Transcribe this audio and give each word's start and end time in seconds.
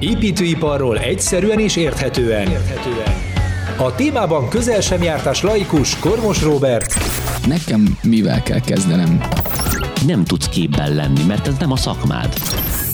Építőiparról 0.00 0.98
egyszerűen 0.98 1.58
és 1.58 1.76
érthetően. 1.76 2.50
érthetően. 2.50 3.14
A 3.76 3.94
témában 3.94 4.48
közel 4.48 4.80
sem 4.80 5.02
jártas 5.02 5.42
laikus 5.42 5.98
Kormos 5.98 6.42
Robert. 6.42 6.94
Nekem 7.46 7.98
mivel 8.02 8.42
kell 8.42 8.60
kezdenem? 8.60 9.20
Nem 10.06 10.24
tudsz 10.24 10.48
képben 10.48 10.94
lenni, 10.94 11.22
mert 11.26 11.46
ez 11.46 11.54
nem 11.58 11.72
a 11.72 11.76
szakmád. 11.76 12.34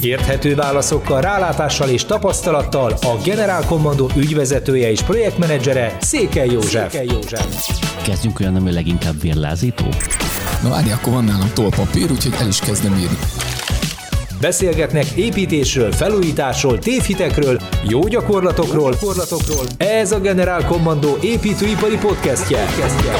Érthető 0.01 0.55
válaszokkal, 0.55 1.21
rálátással 1.21 1.89
és 1.89 2.05
tapasztalattal 2.05 2.93
a 3.03 3.17
Generál 3.25 3.65
Commando 3.67 4.07
ügyvezetője 4.17 4.91
és 4.91 5.03
projektmenedzsere 5.03 5.97
Székely 6.01 6.49
József. 6.49 6.93
Székely 6.93 7.07
József. 7.07 7.69
Kezdjünk 8.03 8.41
olyan, 8.41 8.57
ami 8.57 8.73
leginkább 8.73 9.21
vérlázító? 9.21 9.85
Na 10.63 10.69
várj, 10.69 10.91
akkor 10.91 11.13
van 11.13 11.25
nálam 11.25 11.51
tollpapír, 11.55 12.11
úgyhogy 12.11 12.35
el 12.41 12.49
is 12.49 12.59
kezdem 12.59 12.93
írni. 12.93 13.19
Beszélgetnek 14.41 15.07
építésről, 15.17 15.93
felújításról, 15.93 16.79
tévhitekről, 16.79 17.61
jó 17.89 18.01
gyakorlatokról. 18.01 18.91
gyakorlatokról. 18.91 19.67
Ez 19.77 20.13
a 20.13 20.21
Generál 20.21 20.67
Commando 20.67 21.17
építőipari 21.21 21.97
podcastje. 21.97 22.65
podcastje. 22.65 23.13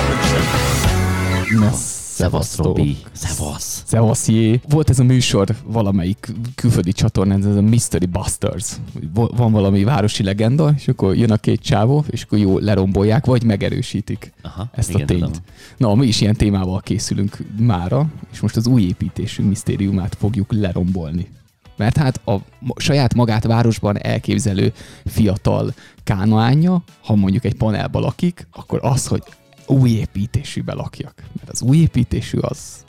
Na, 1.59 1.71
Szevasz, 2.15 2.57
Robi. 2.57 2.97
Szevasz. 3.13 3.83
Szevasz, 3.87 4.29
jé. 4.29 4.61
Volt 4.69 4.91
ez 4.91 4.99
a 4.99 5.05
műsor 5.05 5.57
valamelyik 5.65 6.33
külföldi 6.55 6.93
csatornán, 6.93 7.47
ez 7.47 7.57
a 7.57 7.61
Mystery 7.61 8.07
Busters. 8.07 8.77
Van 9.13 9.53
valami 9.53 9.85
városi 9.85 10.23
legenda, 10.23 10.73
és 10.77 10.89
akkor 10.89 11.17
jön 11.17 11.31
a 11.31 11.37
két 11.37 11.61
csávó, 11.61 12.05
és 12.11 12.23
akkor 12.23 12.39
jó 12.39 12.59
lerombolják, 12.59 13.27
vagy 13.27 13.45
megerősítik 13.45 14.33
Aha, 14.43 14.69
ezt 14.73 14.89
igen, 14.89 15.03
a 15.03 15.05
tényt. 15.05 15.21
tudom. 15.21 15.37
Na, 15.77 15.95
mi 15.95 16.07
is 16.07 16.21
ilyen 16.21 16.35
témával 16.35 16.81
készülünk 16.81 17.39
mára, 17.59 18.07
és 18.33 18.41
most 18.41 18.57
az 18.57 18.67
új 18.67 18.83
építésünk 18.83 19.49
misztériumát 19.49 20.15
fogjuk 20.19 20.53
lerombolni. 20.53 21.29
Mert 21.77 21.97
hát 21.97 22.21
a 22.27 22.37
saját 22.77 23.15
magát 23.15 23.45
városban 23.45 23.99
elképzelő 23.99 24.73
fiatal 25.05 25.75
kánoánja, 26.05 26.83
ha 27.05 27.15
mondjuk 27.15 27.45
egy 27.45 27.55
panelba 27.55 28.01
lakik, 28.01 28.47
akkor 28.53 28.79
az, 28.83 29.07
hogy 29.07 29.23
új 29.67 29.91
építésűbe 29.91 30.73
lakjak. 30.75 31.15
Mert 31.37 31.51
az 31.51 31.63
új 31.63 31.77
építésű 31.77 32.39
az, 32.39 32.85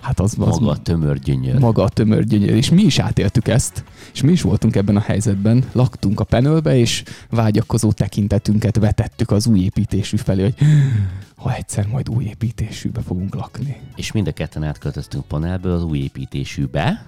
hát 0.00 0.20
az, 0.20 0.34
az 0.38 0.58
Maga 0.58 0.70
a 0.70 0.76
tömör 0.76 1.18
gyönyör. 1.18 1.58
maga 1.58 1.82
a 1.82 1.88
tömör 1.88 2.24
gyönyör, 2.24 2.54
és 2.54 2.70
mi 2.70 2.82
is 2.82 2.98
átéltük 2.98 3.48
ezt, 3.48 3.84
és 4.12 4.22
mi 4.22 4.32
is 4.32 4.42
voltunk 4.42 4.76
ebben 4.76 4.96
a 4.96 5.00
helyzetben, 5.00 5.64
laktunk 5.72 6.20
a 6.20 6.24
penölbe, 6.24 6.76
és 6.76 7.02
vágyakozó 7.30 7.92
tekintetünket 7.92 8.76
vetettük 8.76 9.30
az 9.30 9.46
új 9.46 9.60
építésű 9.60 10.16
felé, 10.16 10.42
hogy 10.42 10.54
ha 11.36 11.54
egyszer 11.54 11.86
majd 11.86 12.08
új 12.08 12.24
építésűbe 12.24 13.00
fogunk 13.00 13.34
lakni. 13.34 13.80
És 13.96 14.12
mind 14.12 14.26
a 14.26 14.32
ketten 14.32 14.62
átköltöztünk 14.62 15.24
panelből 15.24 15.72
az 15.72 15.84
új 15.84 15.98
építésűbe. 15.98 17.04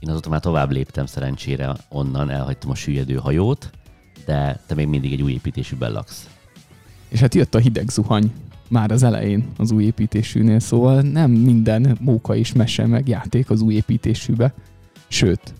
Én 0.00 0.10
azóta 0.10 0.28
már 0.28 0.40
tovább 0.40 0.70
léptem 0.70 1.06
szerencsére 1.06 1.76
onnan, 1.88 2.30
elhagytam 2.30 2.70
a 2.70 2.74
süllyedő 2.74 3.14
hajót, 3.14 3.70
de 4.24 4.60
te 4.66 4.74
még 4.74 4.86
mindig 4.86 5.12
egy 5.12 5.22
új 5.22 5.32
építésűben 5.32 5.92
laksz. 5.92 6.28
És 7.12 7.20
hát 7.20 7.34
jött 7.34 7.54
a 7.54 7.58
hideg 7.58 7.88
zuhany 7.88 8.32
már 8.68 8.90
az 8.90 9.02
elején 9.02 9.48
az 9.56 9.70
új 9.70 9.84
építésűnél, 9.84 10.60
szóval 10.60 11.00
nem 11.00 11.30
minden 11.30 11.98
móka 12.00 12.36
és 12.36 12.52
mese 12.52 12.86
meg 12.86 13.08
játék 13.08 13.50
az 13.50 13.60
új 13.60 13.74
építésűbe. 13.74 14.54
Sőt, 15.08 15.54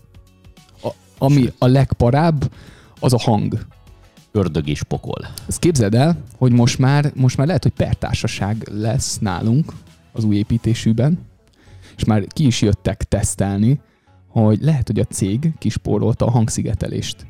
a, 0.83 0.89
ami 1.17 1.41
Sőt. 1.41 1.53
a 1.57 1.67
legparább, 1.67 2.51
az 2.99 3.13
a 3.13 3.19
hang. 3.19 3.65
Ördög 4.31 4.67
és 4.67 4.83
pokol. 4.83 5.27
Ezt 5.47 5.59
képzeld 5.59 5.95
el, 5.95 6.23
hogy 6.37 6.51
most 6.51 6.79
már, 6.79 7.11
most 7.15 7.37
már 7.37 7.47
lehet, 7.47 7.63
hogy 7.63 7.71
pertársaság 7.71 8.69
lesz 8.71 9.19
nálunk 9.19 9.73
az 10.11 10.23
új 10.23 10.35
építésűben, 10.35 11.19
és 11.97 12.03
már 12.03 12.27
ki 12.27 12.45
is 12.45 12.61
jöttek 12.61 13.03
tesztelni, 13.03 13.79
hogy 14.27 14.61
lehet, 14.61 14.87
hogy 14.87 14.99
a 14.99 15.03
cég 15.03 15.53
kispórolta 15.57 16.25
a 16.25 16.31
hangszigetelést. 16.31 17.25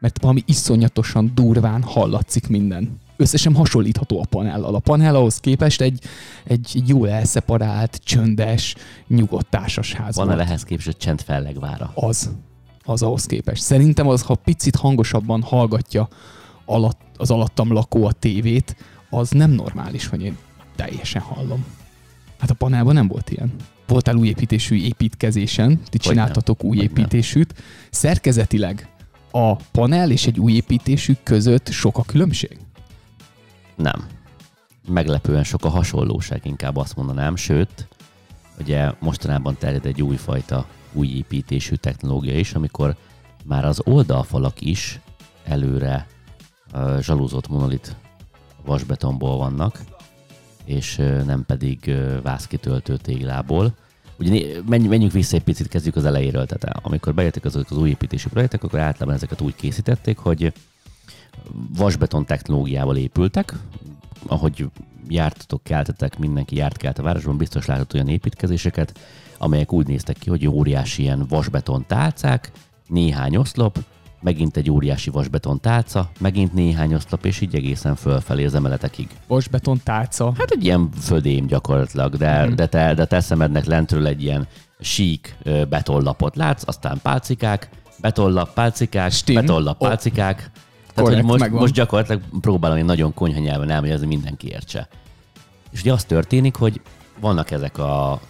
Mert 0.00 0.20
valami 0.20 0.42
iszonyatosan 0.46 1.32
durván 1.34 1.82
hallatszik 1.82 2.48
minden. 2.48 2.98
Összesen 3.16 3.54
hasonlítható 3.54 4.20
a 4.20 4.24
panellal. 4.30 4.74
A 4.74 4.78
panel 4.78 5.14
ahhoz 5.14 5.38
képest 5.38 5.80
egy, 5.80 6.00
egy 6.44 6.82
jól 6.86 7.10
elszeparált, 7.10 8.00
csöndes, 8.04 8.74
nyugodt 9.08 9.50
társasház 9.50 10.16
Van-e 10.16 10.34
volt. 10.34 10.44
lehez 10.44 10.62
képest 10.62 10.98
csend 10.98 11.20
fellegvára? 11.20 11.92
Az. 11.94 12.30
Az 12.84 13.02
ahhoz 13.02 13.26
képest. 13.26 13.62
Szerintem 13.62 14.08
az, 14.08 14.22
ha 14.22 14.34
picit 14.34 14.76
hangosabban 14.76 15.42
hallgatja 15.42 16.08
alatt, 16.64 17.00
az 17.16 17.30
alattam 17.30 17.72
lakó 17.72 18.04
a 18.04 18.12
tévét, 18.12 18.76
az 19.10 19.30
nem 19.30 19.50
normális, 19.50 20.06
hogy 20.06 20.22
én 20.22 20.36
teljesen 20.76 21.22
hallom. 21.22 21.64
Hát 22.38 22.50
a 22.50 22.54
panelban 22.54 22.94
nem 22.94 23.08
volt 23.08 23.30
ilyen. 23.30 23.54
Voltál 23.86 24.14
új 24.14 24.28
építésű 24.28 24.76
építkezésen, 24.76 25.80
ti 25.88 25.98
csináltatok 25.98 26.64
új 26.64 26.76
építésűt. 26.76 27.54
Szerkezetileg 27.90 28.88
a 29.30 29.54
panel 29.56 30.10
és 30.10 30.26
egy 30.26 30.38
új 30.38 30.52
építésű 30.52 31.12
között 31.22 31.70
sok 31.70 31.98
a 31.98 32.02
különbség? 32.02 32.58
Nem. 33.76 34.06
Meglepően 34.88 35.44
sok 35.44 35.64
a 35.64 35.68
hasonlóság, 35.68 36.40
inkább 36.44 36.76
azt 36.76 36.96
mondanám, 36.96 37.36
sőt, 37.36 37.88
ugye 38.58 38.92
mostanában 38.98 39.56
terjed 39.58 39.86
egy 39.86 40.02
újfajta 40.02 40.66
új 40.92 41.08
építésű 41.08 41.74
technológia 41.74 42.38
is, 42.38 42.54
amikor 42.54 42.96
már 43.44 43.64
az 43.64 43.80
oldalfalak 43.84 44.60
is 44.60 45.00
előre 45.44 46.06
uh, 46.74 47.00
zsalúzott 47.00 47.48
monolit 47.48 47.96
vasbetonból 48.64 49.36
vannak, 49.36 49.80
és 50.66 50.96
nem 51.24 51.44
pedig 51.46 51.78
ö, 51.86 52.20
vászkitöltő 52.22 52.96
téglából. 52.96 53.74
Ugye 54.18 54.60
menj, 54.68 54.86
menjünk 54.86 55.12
vissza 55.12 55.36
egy 55.36 55.42
picit, 55.42 55.68
kezdjük 55.68 55.96
az 55.96 56.04
elejéről. 56.04 56.46
Tehát 56.46 56.78
amikor 56.82 57.14
bejöttek 57.14 57.44
azok 57.44 57.70
az 57.70 57.76
új 57.76 57.88
építési 57.88 58.28
projektek, 58.28 58.64
akkor 58.64 58.78
általában 58.78 59.14
ezeket 59.14 59.40
úgy 59.40 59.54
készítették, 59.54 60.18
hogy 60.18 60.52
vasbeton 61.76 62.26
technológiával 62.26 62.96
épültek, 62.96 63.54
ahogy 64.26 64.66
jártatok, 65.08 65.62
keltetek, 65.62 66.18
mindenki 66.18 66.56
járt 66.56 66.76
kelt 66.76 66.98
a 66.98 67.02
városban, 67.02 67.36
biztos 67.36 67.66
látott 67.66 67.94
olyan 67.94 68.08
építkezéseket, 68.08 68.98
amelyek 69.38 69.72
úgy 69.72 69.86
néztek 69.86 70.16
ki, 70.18 70.28
hogy 70.30 70.46
óriási 70.48 71.02
ilyen 71.02 71.26
vasbeton 71.28 71.84
tálcák, 71.86 72.50
néhány 72.88 73.36
oszlop, 73.36 73.78
megint 74.20 74.56
egy 74.56 74.70
óriási 74.70 75.10
vasbeton 75.10 75.60
tálca, 75.60 76.10
megint 76.20 76.52
néhány 76.54 76.94
oszlop, 76.94 77.24
és 77.24 77.40
így 77.40 77.54
egészen 77.54 77.94
fölfelé 77.94 78.44
az 78.44 78.54
emeletekig. 78.54 79.08
Vasbeton 79.26 79.80
tálca. 79.84 80.32
Hát 80.38 80.50
egy 80.50 80.64
ilyen 80.64 80.88
födém 81.00 81.46
gyakorlatilag, 81.46 82.16
de, 82.16 82.44
Mhm. 82.44 82.54
de, 82.54 82.66
te, 82.66 82.94
de 82.94 83.04
te 83.04 83.20
szemednek 83.20 83.64
lentről 83.64 84.06
egy 84.06 84.22
ilyen 84.22 84.46
sík 84.80 85.36
betonlapot 85.68 86.36
látsz, 86.36 86.62
aztán 86.66 86.98
pálcikák, 87.02 87.68
betonlap, 88.00 88.54
pálcikák, 88.54 89.10
Stim. 89.12 89.34
betonlap, 89.34 89.82
Oh. 89.82 89.88
Tehát, 90.96 91.14
hogy 91.14 91.24
most, 91.24 91.40
megvan. 91.40 91.60
most 91.60 91.74
gyakorlatilag 91.74 92.22
próbálom 92.40 92.76
én 92.76 92.84
nagyon 92.84 93.14
konyha 93.14 93.40
nyelven 93.40 93.70
elmagyarázni, 93.70 94.06
mindenki 94.06 94.48
értse. 94.48 94.88
És 95.70 95.80
ugye 95.80 95.92
az 95.92 96.04
történik, 96.04 96.54
hogy 96.54 96.80
vannak 97.20 97.50
ezek 97.50 97.78
a 97.78 98.20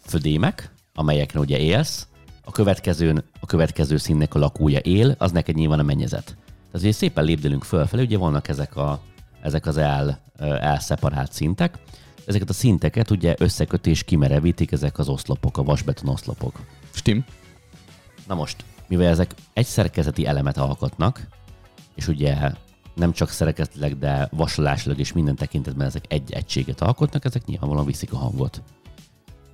födémek, 0.00 0.70
amelyekre 0.94 1.40
ugye 1.40 1.58
élsz, 1.58 2.06
a 2.44 2.50
következőn, 2.50 3.24
a 3.40 3.46
következő 3.46 3.96
színnek 3.96 4.34
a 4.34 4.38
lakója 4.38 4.78
él, 4.78 5.14
az 5.18 5.32
neked 5.32 5.54
nyilván 5.54 5.78
a 5.78 5.82
mennyezet. 5.82 6.24
Tehát 6.24 6.86
ugye 6.86 6.92
szépen 6.92 7.24
lépdelünk 7.24 7.64
fölfelé, 7.64 8.02
ugye 8.02 8.18
vannak 8.18 8.48
ezek, 8.48 8.76
a, 8.76 9.00
ezek 9.42 9.66
az 9.66 9.76
el, 9.76 10.20
elszeparált 10.38 11.32
szintek, 11.32 11.78
ezeket 12.26 12.48
a 12.48 12.52
szinteket 12.52 13.10
ugye 13.10 13.34
összekötés 13.38 14.04
kimerevítik 14.04 14.72
ezek 14.72 14.98
az 14.98 15.08
oszlopok, 15.08 15.58
a 15.58 15.62
vasbeton 15.62 16.08
oszlopok. 16.08 16.60
Stim. 16.90 17.24
Na 18.26 18.34
most, 18.34 18.64
mivel 18.86 19.08
ezek 19.08 19.34
egy 19.52 19.66
szerkezeti 19.66 20.26
elemet 20.26 20.56
alkotnak, 20.56 21.26
és 21.98 22.08
ugye 22.08 22.52
nem 22.94 23.12
csak 23.12 23.30
szerkezetileg, 23.30 23.98
de 23.98 24.28
vasolásilag 24.32 24.98
és 24.98 25.12
minden 25.12 25.34
tekintetben 25.34 25.86
ezek 25.86 26.04
egy 26.08 26.32
egységet 26.32 26.80
alkotnak, 26.80 27.24
ezek 27.24 27.44
nyilvánvalóan 27.44 27.86
viszik 27.86 28.12
a 28.12 28.16
hangot. 28.16 28.62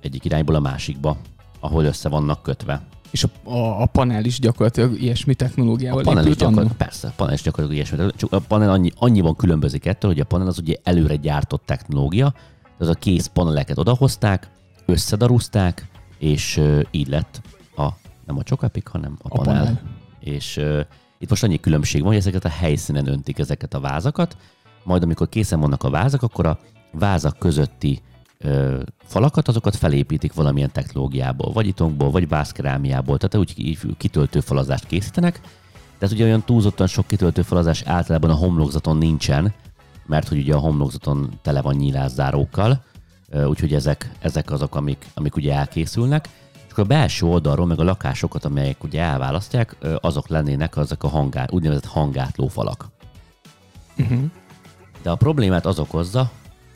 Egyik 0.01 0.25
irányból 0.25 0.55
a 0.55 0.59
másikba, 0.59 1.17
ahol 1.59 1.83
össze 1.83 2.09
vannak 2.09 2.41
kötve. 2.43 2.81
És 3.11 3.23
a, 3.23 3.49
a, 3.49 3.81
a 3.81 3.85
panel 3.85 4.25
is 4.25 4.39
gyakorlatilag 4.39 5.01
ilyesmi 5.01 5.35
technológiával 5.35 5.99
A 5.99 6.03
panel 6.03 6.25
is 6.25 6.31
épült 6.31 6.39
gyakorlatilag, 6.39 6.77
persze, 6.77 7.07
a 7.07 7.13
panel 7.15 7.33
is 7.33 7.41
gyakorlatilag 7.41 7.87
ilyesmi. 7.87 8.11
Csak 8.15 8.31
a 8.31 8.39
panel 8.39 8.69
annyi, 8.69 8.91
annyiban 8.95 9.35
különbözik 9.35 9.85
ettől, 9.85 10.11
hogy 10.11 10.19
a 10.19 10.25
panel 10.25 10.47
az 10.47 10.59
ugye 10.59 10.75
előre 10.83 11.15
gyártott 11.15 11.65
technológia, 11.65 12.33
az 12.77 12.87
a 12.87 12.93
kész 12.93 13.27
paneleket 13.27 13.77
odahozták, 13.77 14.49
összedarúzták, 14.85 15.87
és 16.17 16.57
ö, 16.57 16.81
így 16.91 17.07
lett 17.07 17.41
a, 17.75 17.87
nem 18.25 18.37
a 18.37 18.43
csokapik, 18.43 18.87
hanem 18.87 19.17
a, 19.21 19.25
A 19.29 19.43
panel. 19.43 19.59
panel. 19.63 19.81
És 20.19 20.57
ö, 20.57 20.81
itt 21.17 21.29
most 21.29 21.43
annyi 21.43 21.59
különbség 21.59 22.01
van, 22.01 22.09
hogy 22.09 22.19
ezeket 22.19 22.45
a 22.45 22.49
helyszínen 22.49 23.07
öntik 23.07 23.39
ezeket 23.39 23.73
a 23.73 23.79
vázakat, 23.79 24.37
majd 24.83 25.03
amikor 25.03 25.29
készen 25.29 25.59
vannak 25.59 25.83
a 25.83 25.89
vázak, 25.89 26.23
akkor 26.23 26.45
a 26.45 26.59
vázak 26.91 27.37
közötti 27.37 28.01
ö, 28.37 28.81
falakat, 29.03 29.47
azokat 29.47 29.75
felépítik 29.75 30.33
valamilyen 30.33 30.71
technológiából, 30.71 31.51
vagy 31.51 31.67
itongból, 31.67 32.11
vagy 32.11 32.27
vászkerámiából, 32.27 33.17
tehát 33.17 33.47
úgy 33.47 33.53
ki- 33.53 33.77
kitöltő 33.97 34.39
falazást 34.39 34.85
készítenek. 34.85 35.41
Tehát 35.97 36.15
ugye 36.15 36.25
olyan 36.25 36.43
túlzottan 36.45 36.87
sok 36.87 37.07
kitöltő 37.07 37.41
falazás 37.41 37.81
általában 37.81 38.29
a 38.29 38.35
homlokzaton 38.35 38.97
nincsen, 38.97 39.53
mert 40.05 40.27
hogy 40.27 40.37
ugye 40.37 40.53
a 40.53 40.59
homlokzaton 40.59 41.29
tele 41.41 41.61
van 41.61 41.75
nyílászárókkal, 41.75 42.83
Ö, 43.29 43.45
úgyhogy 43.45 43.73
ezek, 43.73 44.11
ezek 44.19 44.51
azok, 44.51 44.75
amik, 44.75 45.05
amik 45.13 45.35
ugye 45.35 45.53
elkészülnek. 45.53 46.29
Akkor 46.75 46.91
a 46.91 46.95
belső 46.95 47.25
oldalról, 47.25 47.65
meg 47.65 47.79
a 47.79 47.83
lakásokat, 47.83 48.45
amelyek 48.45 48.83
ugye 48.83 49.01
elválasztják, 49.01 49.75
azok 50.01 50.27
lennének 50.27 50.77
azok 50.77 51.03
a 51.03 51.07
hangát, 51.07 51.51
úgynevezett 51.51 51.85
hangátló 51.85 52.47
falak. 52.47 52.89
Uh-huh. 53.97 54.19
De 55.01 55.09
a 55.09 55.15
problémát 55.15 55.65
az 55.65 55.79
okozza, 55.79 56.31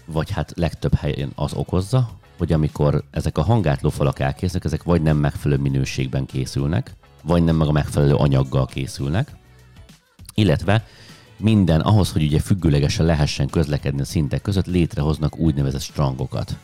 vagy 0.05 0.31
hát 0.31 0.53
legtöbb 0.55 0.93
helyen 0.93 1.31
az 1.35 1.53
okozza, 1.53 2.09
hogy 2.37 2.53
amikor 2.53 3.03
ezek 3.11 3.37
a 3.37 3.41
hangátló 3.41 3.89
falak 3.89 4.19
elkészülnek, 4.19 4.65
ezek 4.65 4.83
vagy 4.83 5.01
nem 5.01 5.17
megfelelő 5.17 5.61
minőségben 5.61 6.25
készülnek, 6.25 6.95
vagy 7.23 7.43
nem 7.43 7.55
meg 7.55 7.67
a 7.67 7.71
megfelelő 7.71 8.13
anyaggal 8.13 8.65
készülnek, 8.65 9.35
illetve 10.33 10.85
minden 11.37 11.79
ahhoz, 11.79 12.11
hogy 12.11 12.23
ugye 12.23 12.39
függőlegesen 12.39 13.05
lehessen 13.05 13.47
közlekedni 13.47 14.01
a 14.01 14.05
szintek 14.05 14.41
között, 14.41 14.65
létrehoznak 14.65 15.37
úgynevezett 15.37 15.81
strangokat. 15.81 16.57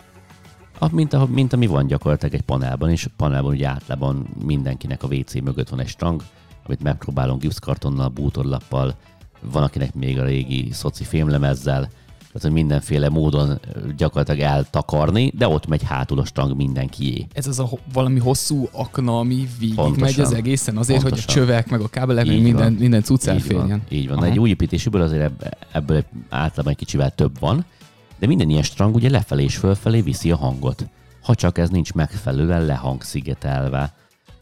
Mint, 0.92 1.14
a, 1.14 1.28
mint 1.32 1.54
ami 1.54 1.66
van 1.68 1.88
gyakorlatilag 1.88 2.34
egy 2.34 2.42
panelban, 2.42 2.90
és 2.90 3.06
a 3.06 3.10
panelban 3.18 3.52
ugye 3.54 3.68
általában 3.68 4.28
mindenkinek 4.46 5.04
a 5.04 5.08
WC 5.08 5.34
mögött 5.34 5.70
van 5.70 5.80
egy 5.80 5.88
strang, 5.88 6.22
amit 6.66 6.84
megpróbálunk 6.84 7.42
gipszkartonnal, 7.42 8.08
bútorlappal, 8.08 8.96
van 9.52 9.64
akinek 9.64 9.94
még 9.94 10.20
a 10.20 10.24
régi 10.26 10.70
szoci 10.72 11.04
fémlemezzel, 11.04 11.90
tehát 12.18 12.42
hogy 12.42 12.52
mindenféle 12.52 13.10
módon 13.10 13.60
gyakorlatilag 13.98 14.40
eltakarni, 14.40 15.32
de 15.38 15.48
ott 15.48 15.68
megy 15.68 15.84
hátul 15.84 16.20
a 16.20 16.26
strang 16.26 16.56
mindenkié. 16.56 17.28
Ez 17.34 17.48
az 17.48 17.60
a 17.60 17.64
ho- 17.64 17.80
valami 17.94 18.20
hosszú 18.20 18.68
akna, 18.72 19.20
ami 19.20 19.48
végig 19.60 19.76
Pontosan. 19.76 20.02
megy 20.04 20.20
az 20.20 20.34
egészen 20.34 20.78
azért, 20.78 21.02
hogy 21.02 21.12
a 21.12 21.16
Pontosan. 21.16 21.44
csövek, 21.44 21.70
meg 21.70 21.82
a 21.82 21.88
kábelek, 21.88 22.26
meg 22.26 22.42
minden, 22.42 22.64
van. 22.64 22.74
minden 22.74 23.02
cucc 23.04 23.22
Így 23.22 23.26
van, 23.28 23.36
elférjen. 23.36 23.82
így 23.90 24.08
van. 24.10 24.24
Egy 24.24 24.40
új 24.40 24.50
építésűből 24.50 25.02
azért 25.02 25.22
ebb- 25.24 25.58
ebből 25.72 26.04
általában 26.30 26.72
egy 26.72 26.78
kicsivel 26.78 27.12
több 27.16 27.40
van, 27.40 27.66
de 28.20 28.28
minden 28.28 28.50
ilyen 28.50 28.64
strang 28.64 28.96
ugye 28.96 29.10
lefelé 29.10 29.44
és 29.44 29.58
fölfelé 29.58 30.02
viszi 30.02 30.32
a 30.32 30.36
hangot. 30.36 30.86
Ha 31.22 31.36
csak 31.36 31.58
ez 31.58 31.70
nincs 31.70 31.94
megfelelően 31.94 32.66
lehangszigetelve. 32.66 33.94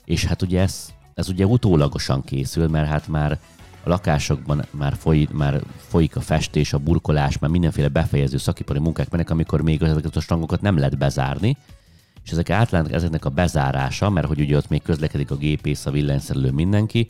És 0.05 0.25
hát 0.25 0.41
ugye 0.41 0.61
ez, 0.61 0.89
ez 1.13 1.29
ugye 1.29 1.45
utólagosan 1.45 2.23
készül, 2.23 2.67
mert 2.67 2.87
hát 2.87 3.07
már 3.07 3.39
a 3.83 3.89
lakásokban 3.89 4.65
már, 4.71 4.95
foly, 4.95 5.27
már 5.31 5.61
folyik 5.77 6.15
a 6.15 6.21
festés, 6.21 6.73
a 6.73 6.77
burkolás, 6.77 7.37
már 7.37 7.49
mindenféle 7.49 7.87
befejező 7.87 8.37
szakipari 8.37 8.79
munkák 8.79 9.09
mennek, 9.09 9.29
amikor 9.29 9.61
még 9.61 9.81
ezeket 9.81 10.15
a 10.15 10.19
strangokat 10.19 10.61
nem 10.61 10.77
lehet 10.77 10.97
bezárni, 10.97 11.57
és 12.23 12.31
ezek 12.31 12.49
általán 12.49 12.93
ezeknek 12.93 13.25
a 13.25 13.29
bezárása, 13.29 14.09
mert 14.09 14.27
hogy 14.27 14.39
ugye 14.39 14.57
ott 14.57 14.69
még 14.69 14.81
közlekedik 14.81 15.31
a 15.31 15.35
gépész, 15.35 15.85
a 15.85 15.91
villanyszerelő, 15.91 16.51
mindenki, 16.51 17.07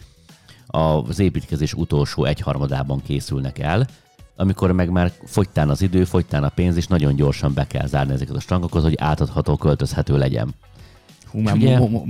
az 0.68 1.20
építkezés 1.20 1.74
utolsó 1.74 2.26
egyharmadában 2.26 3.02
készülnek 3.02 3.60
el, 3.60 3.88
amikor 4.36 4.72
meg 4.72 4.90
már 4.90 5.12
fogytán 5.26 5.70
az 5.70 5.82
idő, 5.82 6.04
fogytán 6.04 6.44
a 6.44 6.50
pénz, 6.50 6.76
és 6.78 6.88
nagyon 6.88 7.16
gyorsan 7.16 7.54
be 7.54 7.68
kell 7.68 7.88
zárni 7.88 8.14
ezeket 8.14 8.36
a 8.36 8.40
strangokat, 8.40 8.84
hogy 8.84 8.96
átadható, 8.98 9.56
költözhető 9.56 10.18
legyen. 10.18 10.54
Hú, 11.32 11.40
már, 11.40 11.56
ugye- 11.56 11.78
mo- 11.78 11.90
mo- 11.90 12.06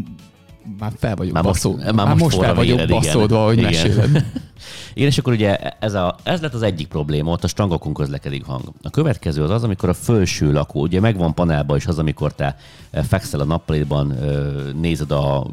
már 0.80 0.92
fel 0.98 1.16
vagyok 1.16 1.34
Már 1.34 1.44
most- 1.44 1.64
baszó. 1.64 1.78
már 1.78 1.94
Már, 1.94 2.08
most 2.08 2.20
most 2.20 2.38
fel 2.38 2.54
vagyok 2.54 2.76
igen. 2.78 2.88
baszódva, 2.90 3.46
hogy 3.46 3.58
Igen. 3.58 3.72
meséled. 3.72 4.10
Igen, 4.94 5.08
és 5.10 5.18
akkor 5.18 5.34
ugye 5.34 5.56
ez, 5.58 5.94
a, 5.94 6.16
ez 6.24 6.42
lett 6.42 6.54
az 6.54 6.62
egyik 6.62 6.88
probléma, 6.88 7.32
ott 7.32 7.44
a 7.44 7.48
strangokon 7.48 7.94
közlekedik 7.94 8.46
hang. 8.46 8.62
A 8.82 8.90
következő 8.90 9.44
az 9.44 9.50
az, 9.50 9.64
amikor 9.64 9.90
a 9.90 9.94
felső 9.94 10.52
lakó, 10.52 10.82
ugye 10.82 11.00
megvan 11.00 11.34
panelban 11.34 11.78
is 11.78 11.86
az, 11.86 12.00
amikor 12.00 12.34
te 12.34 12.56
eh, 12.92 13.04
fekszel 13.04 13.40
a 13.40 13.44
nappaliban, 13.46 14.12
eh, 14.12 14.36
nézed 14.74 15.12
a 15.12 15.48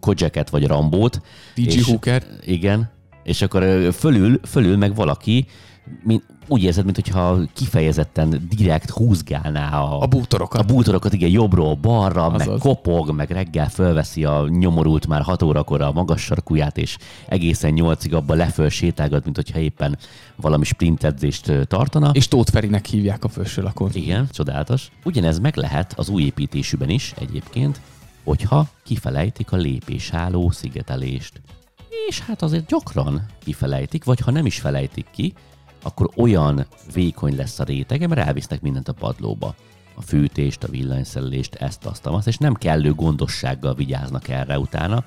Kodzseket 0.00 0.50
vagy 0.50 0.66
Rambót. 0.66 1.20
DJ 1.54 1.62
és- 1.62 1.84
Hooker. 1.84 2.22
Igen, 2.44 2.90
és 3.22 3.42
akkor 3.42 3.62
ö, 3.62 3.88
fölül, 3.92 4.40
fölül 4.44 4.76
meg 4.76 4.94
valaki, 4.94 5.46
mint, 6.02 6.22
úgy 6.48 6.62
érzed, 6.62 6.84
mintha 6.84 7.38
kifejezetten 7.52 8.48
direkt 8.56 8.90
húzgálná 8.90 9.80
a, 9.80 10.00
A 10.00 10.06
bútorokat. 10.06 10.60
a 10.60 10.64
bútorokat, 10.64 11.12
igen, 11.12 11.30
jobbról 11.30 11.74
balra, 11.74 12.30
meg 12.30 12.40
Azaz. 12.40 12.60
kopog, 12.60 13.10
meg 13.10 13.30
reggel 13.30 13.68
fölveszi 13.68 14.24
a 14.24 14.48
nyomorult 14.48 15.06
már 15.06 15.22
6 15.22 15.42
órakor 15.42 15.80
a 15.80 15.92
magas 15.92 16.22
sarkuját, 16.22 16.78
és 16.78 16.96
egészen 17.28 17.72
nyolcig 17.72 18.14
abba 18.14 18.34
leföl 18.34 18.68
sétálgat, 18.68 19.24
mint 19.24 19.36
hogyha 19.36 19.58
éppen 19.58 19.98
valami 20.36 20.64
sprintedzést 20.64 21.52
tartana. 21.68 22.10
És 22.12 22.28
Tóth 22.28 22.50
Ferinek 22.52 22.86
hívják 22.86 23.24
a 23.24 23.28
felső 23.28 23.62
lakót. 23.62 23.94
Igen, 23.94 24.28
csodálatos. 24.30 24.90
Ugyanez 25.04 25.38
meg 25.38 25.56
lehet 25.56 25.92
az 25.96 26.08
új 26.08 26.22
építésűben 26.22 26.88
is 26.90 27.14
egyébként, 27.20 27.80
hogyha 28.24 28.66
kifelejtik 28.84 29.52
a 29.52 29.56
lépésálló 29.56 30.50
szigetelést. 30.50 31.40
És 32.08 32.20
hát 32.20 32.42
azért 32.42 32.66
gyakran 32.66 33.26
kifelejtik, 33.44 34.04
vagy 34.04 34.20
ha 34.20 34.30
nem 34.30 34.46
is 34.46 34.58
felejtik 34.60 35.06
ki, 35.10 35.34
akkor 35.86 36.10
olyan 36.16 36.66
vékony 36.92 37.36
lesz 37.36 37.58
a 37.58 37.64
rétege, 37.64 38.06
mert 38.06 38.26
elvisznek 38.26 38.60
mindent 38.60 38.88
a 38.88 38.92
padlóba. 38.92 39.54
A 39.94 40.02
fűtést, 40.02 40.64
a 40.64 40.68
villanyszerelést, 40.68 41.54
ezt, 41.54 41.84
azt, 41.84 42.06
azt, 42.06 42.26
és 42.26 42.36
nem 42.36 42.54
kellő 42.54 42.94
gondossággal 42.94 43.74
vigyáznak 43.74 44.28
erre 44.28 44.58
utána, 44.58 45.04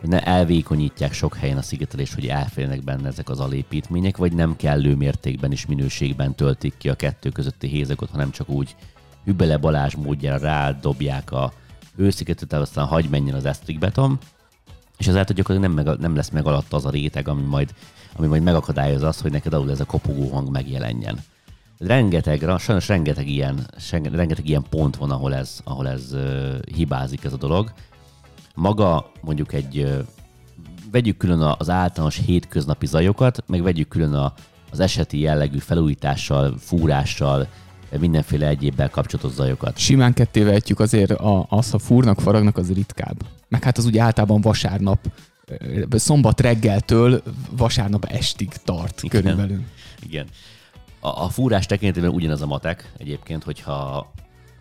hogy 0.00 0.08
ne 0.08 0.20
elvékonyítják 0.20 1.12
sok 1.12 1.36
helyen 1.36 1.56
a 1.56 1.62
szigetelést, 1.62 2.14
hogy 2.14 2.26
elférnek 2.26 2.84
benne 2.84 3.08
ezek 3.08 3.28
az 3.28 3.40
alépítmények, 3.40 4.16
vagy 4.16 4.32
nem 4.32 4.56
kellő 4.56 4.94
mértékben 4.94 5.52
és 5.52 5.66
minőségben 5.66 6.34
töltik 6.34 6.74
ki 6.78 6.88
a 6.88 6.94
kettő 6.94 7.30
közötti 7.30 7.66
hézagot, 7.66 8.10
hanem 8.10 8.30
csak 8.30 8.48
úgy 8.48 8.76
Hübele 9.24 9.56
Balázs 9.56 9.94
módjára 9.94 10.38
rádobják 10.38 11.32
a 11.32 11.52
hőszigetet, 11.96 12.52
aztán 12.52 12.86
hagy 12.86 13.08
menjen 13.08 13.34
az 13.34 13.44
esztrikbeton, 13.44 14.18
és 14.96 15.06
ezáltal 15.06 15.36
gyakorlatilag 15.36 15.76
nem, 15.76 15.84
meg, 15.84 15.98
nem 15.98 16.16
lesz 16.16 16.30
meg 16.30 16.46
alatt 16.46 16.72
az 16.72 16.84
a 16.84 16.90
réteg, 16.90 17.28
ami 17.28 17.42
majd, 17.42 17.74
ami 18.16 18.26
majd 18.26 18.42
megakadályoz 18.42 19.02
azt, 19.02 19.20
hogy 19.20 19.32
neked 19.32 19.54
alul 19.54 19.70
ez 19.70 19.80
a 19.80 19.84
kopogó 19.84 20.28
hang 20.28 20.50
megjelenjen. 20.50 21.18
Rengeteg, 21.78 22.58
sajnos 22.58 22.88
rengeteg 22.88 23.28
ilyen, 23.28 23.66
rengeteg 24.12 24.48
ilyen 24.48 24.64
pont 24.70 24.96
van, 24.96 25.10
ahol 25.10 25.34
ez, 25.34 25.60
ahol 25.64 25.88
ez 25.88 26.12
uh, 26.12 26.60
hibázik 26.74 27.24
ez 27.24 27.32
a 27.32 27.36
dolog. 27.36 27.72
Maga 28.54 29.10
mondjuk 29.20 29.52
egy, 29.52 29.78
uh, 29.78 29.98
vegyük 30.90 31.16
külön 31.16 31.40
az 31.40 31.70
általános 31.70 32.20
hétköznapi 32.26 32.86
zajokat, 32.86 33.44
meg 33.46 33.62
vegyük 33.62 33.88
külön 33.88 34.14
a, 34.14 34.32
az 34.70 34.80
eseti 34.80 35.20
jellegű 35.20 35.58
felújítással, 35.58 36.54
fúrással, 36.58 37.48
mindenféle 37.98 38.46
egyébbel 38.46 38.90
kapcsolatos 38.90 39.32
zajokat. 39.32 39.78
Simán 39.78 40.12
ketté 40.12 40.42
vehetjük 40.42 40.80
azért 40.80 41.10
a, 41.10 41.46
az, 41.48 41.70
ha 41.70 41.78
fúrnak, 41.78 42.20
faragnak, 42.20 42.56
az 42.56 42.72
ritkább. 42.72 43.22
Meg 43.48 43.64
hát 43.64 43.78
az 43.78 43.84
ugye 43.84 44.02
általában 44.02 44.40
vasárnap, 44.40 44.98
szombat 45.90 46.40
reggeltől 46.40 47.22
vasárnap 47.50 48.04
estig 48.04 48.48
tart 48.64 49.02
Igen. 49.02 49.22
körülbelül. 49.22 49.62
Igen. 50.02 50.26
A, 51.00 51.08
a 51.24 51.28
fúrás 51.28 51.66
tekintetében 51.66 52.10
ugyanaz 52.14 52.42
a 52.42 52.46
matek 52.46 52.92
egyébként, 52.98 53.42
hogyha 53.42 54.12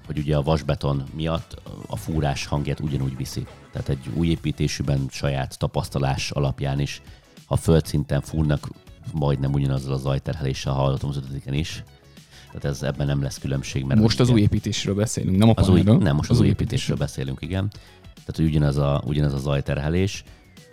hogy 0.06 0.18
ugye 0.18 0.36
a 0.36 0.42
vasbeton 0.42 1.04
miatt 1.14 1.62
a 1.88 1.96
fúrás 1.96 2.46
hangját 2.46 2.80
ugyanúgy 2.80 3.18
viszi. 3.18 3.46
Tehát 3.72 3.90
egy 3.90 4.10
új 4.14 4.28
építésűben 4.28 5.08
saját 5.12 5.58
tapasztalás 5.58 6.32
alapján 6.32 6.80
is, 6.80 7.02
ha 7.46 7.56
földszinten 7.56 8.22
fúrnak, 8.22 8.70
majdnem 9.14 9.54
ugyanazzal 9.54 9.94
a 9.94 9.98
zajterheléssel 9.98 10.74
hallottam 10.74 11.10
az 11.10 11.18
ötödiken 11.18 11.54
is. 11.54 11.84
Tehát 12.48 12.66
ez 12.66 12.84
ebben 12.84 13.08
nem 13.08 13.22
lesz 13.22 13.40
különbség. 13.40 13.84
Mert 13.84 14.00
Most 14.00 14.20
az 14.20 14.28
ugye- 14.28 14.36
új 14.38 14.42
építésről 14.42 14.96
beszélünk, 14.96 15.38
nem 15.38 15.50
a 15.50 15.54
az 15.56 15.70
új, 15.70 15.82
nem, 15.82 16.16
most 16.16 16.30
az, 16.30 16.40
új 16.40 16.48
építésről 16.48 16.98
beszélünk, 16.98 17.42
igen. 17.42 17.70
Tehát, 18.14 18.36
hogy 18.36 18.46
ugyanaz 18.46 18.78
a, 18.78 19.04
ugyanaz 19.06 19.34
a 19.34 19.38
zajterhelés. 19.38 20.24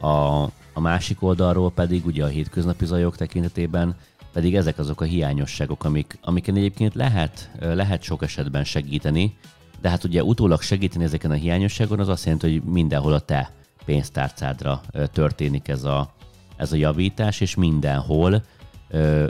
A, 0.03 0.43
a 0.73 0.81
másik 0.81 1.23
oldalról 1.23 1.73
pedig 1.73 2.07
ugye 2.07 2.25
a 2.25 2.29
hétköznapi 2.29 2.85
zajok 2.85 3.17
tekintetében 3.17 3.97
pedig 4.33 4.57
ezek 4.57 4.79
azok 4.79 5.01
a 5.01 5.05
hiányosságok, 5.05 5.85
amik, 5.85 6.19
amiken 6.23 6.57
egyébként 6.57 6.95
lehet, 6.95 7.51
lehet 7.61 8.03
sok 8.03 8.23
esetben 8.23 8.65
segíteni, 8.65 9.37
de 9.81 9.89
hát 9.89 10.05
ugye 10.05 10.23
utólag 10.25 10.63
segíteni 10.63 11.05
ezeken 11.05 11.31
a 11.31 11.35
hiányosságon 11.35 12.01
az 12.01 12.09
azt 12.09 12.25
jelenti, 12.25 12.51
hogy 12.51 12.63
mindenhol 12.63 13.13
a 13.13 13.21
te 13.21 13.53
pénztárcádra 13.85 14.81
történik 15.13 15.69
ez 15.69 15.85
a, 15.85 16.15
ez 16.57 16.73
a 16.73 16.77
javítás, 16.77 17.41
és 17.41 17.55
mindenhol 17.55 18.43
ö, 18.89 19.27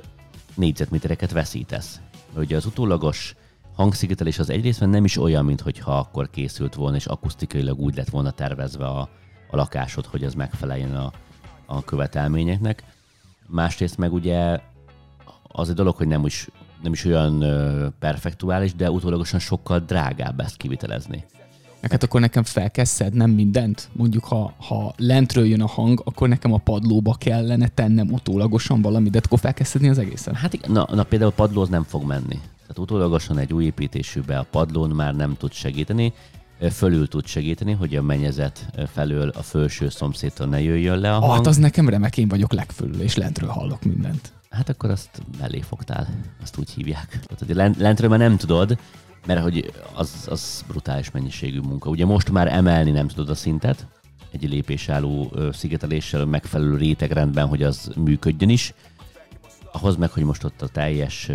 négyzetmétereket 0.55 1.33
veszítesz. 1.33 2.01
Ugye 2.37 2.57
az 2.57 2.67
utólagos 2.67 3.35
hangszigetelés 3.75 4.39
az 4.39 4.51
egyrészt 4.51 4.81
nem 4.81 5.05
is 5.05 5.17
olyan, 5.17 5.45
mintha 5.45 5.99
akkor 5.99 6.31
készült 6.31 6.75
volna, 6.75 6.97
és 6.97 7.07
akusztikailag 7.07 7.79
úgy 7.79 7.97
lett 7.97 8.11
volna 8.11 8.31
tervezve 8.31 8.87
a, 8.87 9.09
a 9.53 9.57
lakásod, 9.57 10.07
hogy 10.07 10.25
ez 10.25 10.35
megfeleljen 10.35 10.97
a, 10.97 11.13
a 11.67 11.85
követelményeknek. 11.85 12.83
Másrészt 13.47 13.99
meg 13.99 14.13
ugye 14.13 14.61
az 15.43 15.69
egy 15.69 15.75
dolog, 15.75 15.97
hogy 15.97 16.07
nem 16.07 16.27
is, 16.27 16.49
nem 16.83 16.93
is 16.93 17.05
olyan 17.05 17.43
ö, 17.43 17.89
perfektuális, 17.99 18.75
de 18.75 18.91
utólagosan 18.91 19.41
sokkal 19.41 19.79
drágább 19.79 20.41
ezt 20.41 20.57
kivitelezni. 20.57 21.25
Meg 21.81 21.91
hát 21.91 22.03
akkor 22.03 22.21
nekem 22.21 22.43
fel 22.43 22.71
kell 22.71 22.85
szednem 22.85 23.31
mindent. 23.31 23.89
Mondjuk, 23.93 24.25
ha, 24.25 24.55
ha 24.59 24.95
lentről 24.97 25.47
jön 25.47 25.63
a 25.63 25.67
hang, 25.67 26.03
akkor 26.05 26.29
nekem 26.29 26.53
a 26.53 26.59
padlóba 26.59 27.15
kellene 27.19 27.69
tennem 27.69 28.13
utólagosan 28.13 28.83
valamit, 28.83 29.13
de 29.13 29.21
akkor 29.25 29.39
fel 29.39 29.55
kell 29.55 29.67
szedni 29.67 29.89
az 29.89 29.99
egészet. 29.99 30.35
Hát 30.35 30.53
igen, 30.53 30.73
na, 30.73 30.87
na 30.91 31.03
például 31.03 31.31
a 31.31 31.35
padlóz 31.35 31.69
nem 31.69 31.83
fog 31.83 32.05
menni. 32.05 32.41
Tehát 32.61 32.79
utólagosan 32.79 33.39
egy 33.39 33.53
új 33.53 33.65
építésűbe 33.65 34.39
a 34.39 34.47
padlón 34.51 34.91
már 34.91 35.15
nem 35.15 35.37
tud 35.37 35.53
segíteni, 35.53 36.13
fölül 36.71 37.09
tud 37.09 37.27
segíteni, 37.27 37.73
hogy 37.73 37.97
a 37.97 38.03
mennyezet 38.03 38.67
ö, 38.77 38.83
felől 38.93 39.29
a 39.29 39.43
felső 39.43 39.89
szomszédtól 39.89 40.47
ne 40.47 40.61
jöjjön 40.61 40.99
le 40.99 41.15
a 41.15 41.21
hang. 41.21 41.33
hát 41.33 41.47
az 41.47 41.57
nekem 41.57 41.89
remek, 41.89 42.17
én 42.17 42.29
vagyok 42.29 42.53
legfölül, 42.53 43.01
és 43.01 43.17
lentről 43.17 43.49
hallok 43.49 43.83
mindent. 43.83 44.33
Hát 44.51 44.69
akkor 44.69 44.91
azt 44.91 45.23
mellé 45.39 45.61
fogtál, 45.61 46.09
azt 46.43 46.59
úgy 46.59 46.71
hívják. 46.71 47.19
Tehát, 47.27 47.77
lentről 47.79 48.11
már 48.11 48.19
nem 48.19 48.37
tudod, 48.37 48.79
mert 49.27 49.43
hogy 49.43 49.73
az, 49.93 50.27
az 50.31 50.65
brutális 50.69 51.11
mennyiségű 51.11 51.61
munka. 51.61 51.91
Ugye 51.91 52.07
most 52.07 52.31
már 52.31 52.49
emelni 52.49 52.91
nem 52.91 53.09
tudod 53.09 53.29
a 53.29 53.35
szintet, 53.35 53.87
egy 54.33 54.49
lépésálló 54.49 55.33
szigeteléssel 55.53 56.25
megfelelő 56.25 56.77
rétegrendben, 56.77 57.47
hogy 57.47 57.63
az 57.63 57.91
működjön 57.97 58.51
is. 58.51 58.75
Ahhoz 59.73 59.97
meg, 59.97 60.11
hogy 60.11 60.25
most 60.25 60.45
ott 60.45 60.63
a 60.63 60.69
teljes 60.69 61.31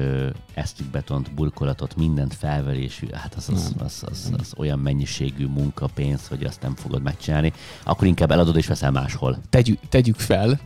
esztikbetont, 0.53 1.33
burkolatot, 1.33 1.95
mindent 1.95 2.33
felverésű, 2.33 3.07
hát 3.11 3.35
az, 3.35 3.49
az, 3.49 3.73
az, 3.77 4.03
az, 4.09 4.31
az, 4.37 4.53
olyan 4.57 4.79
mennyiségű 4.79 5.47
munkapénz, 5.47 6.27
hogy 6.27 6.43
azt 6.43 6.61
nem 6.61 6.75
fogod 6.75 7.01
megcsinálni, 7.01 7.53
akkor 7.83 8.07
inkább 8.07 8.31
eladod 8.31 8.55
és 8.55 8.67
veszel 8.67 8.91
máshol. 8.91 9.37
Tegyük, 9.49 9.79
tegyük 9.89 10.15
fel, 10.15 10.59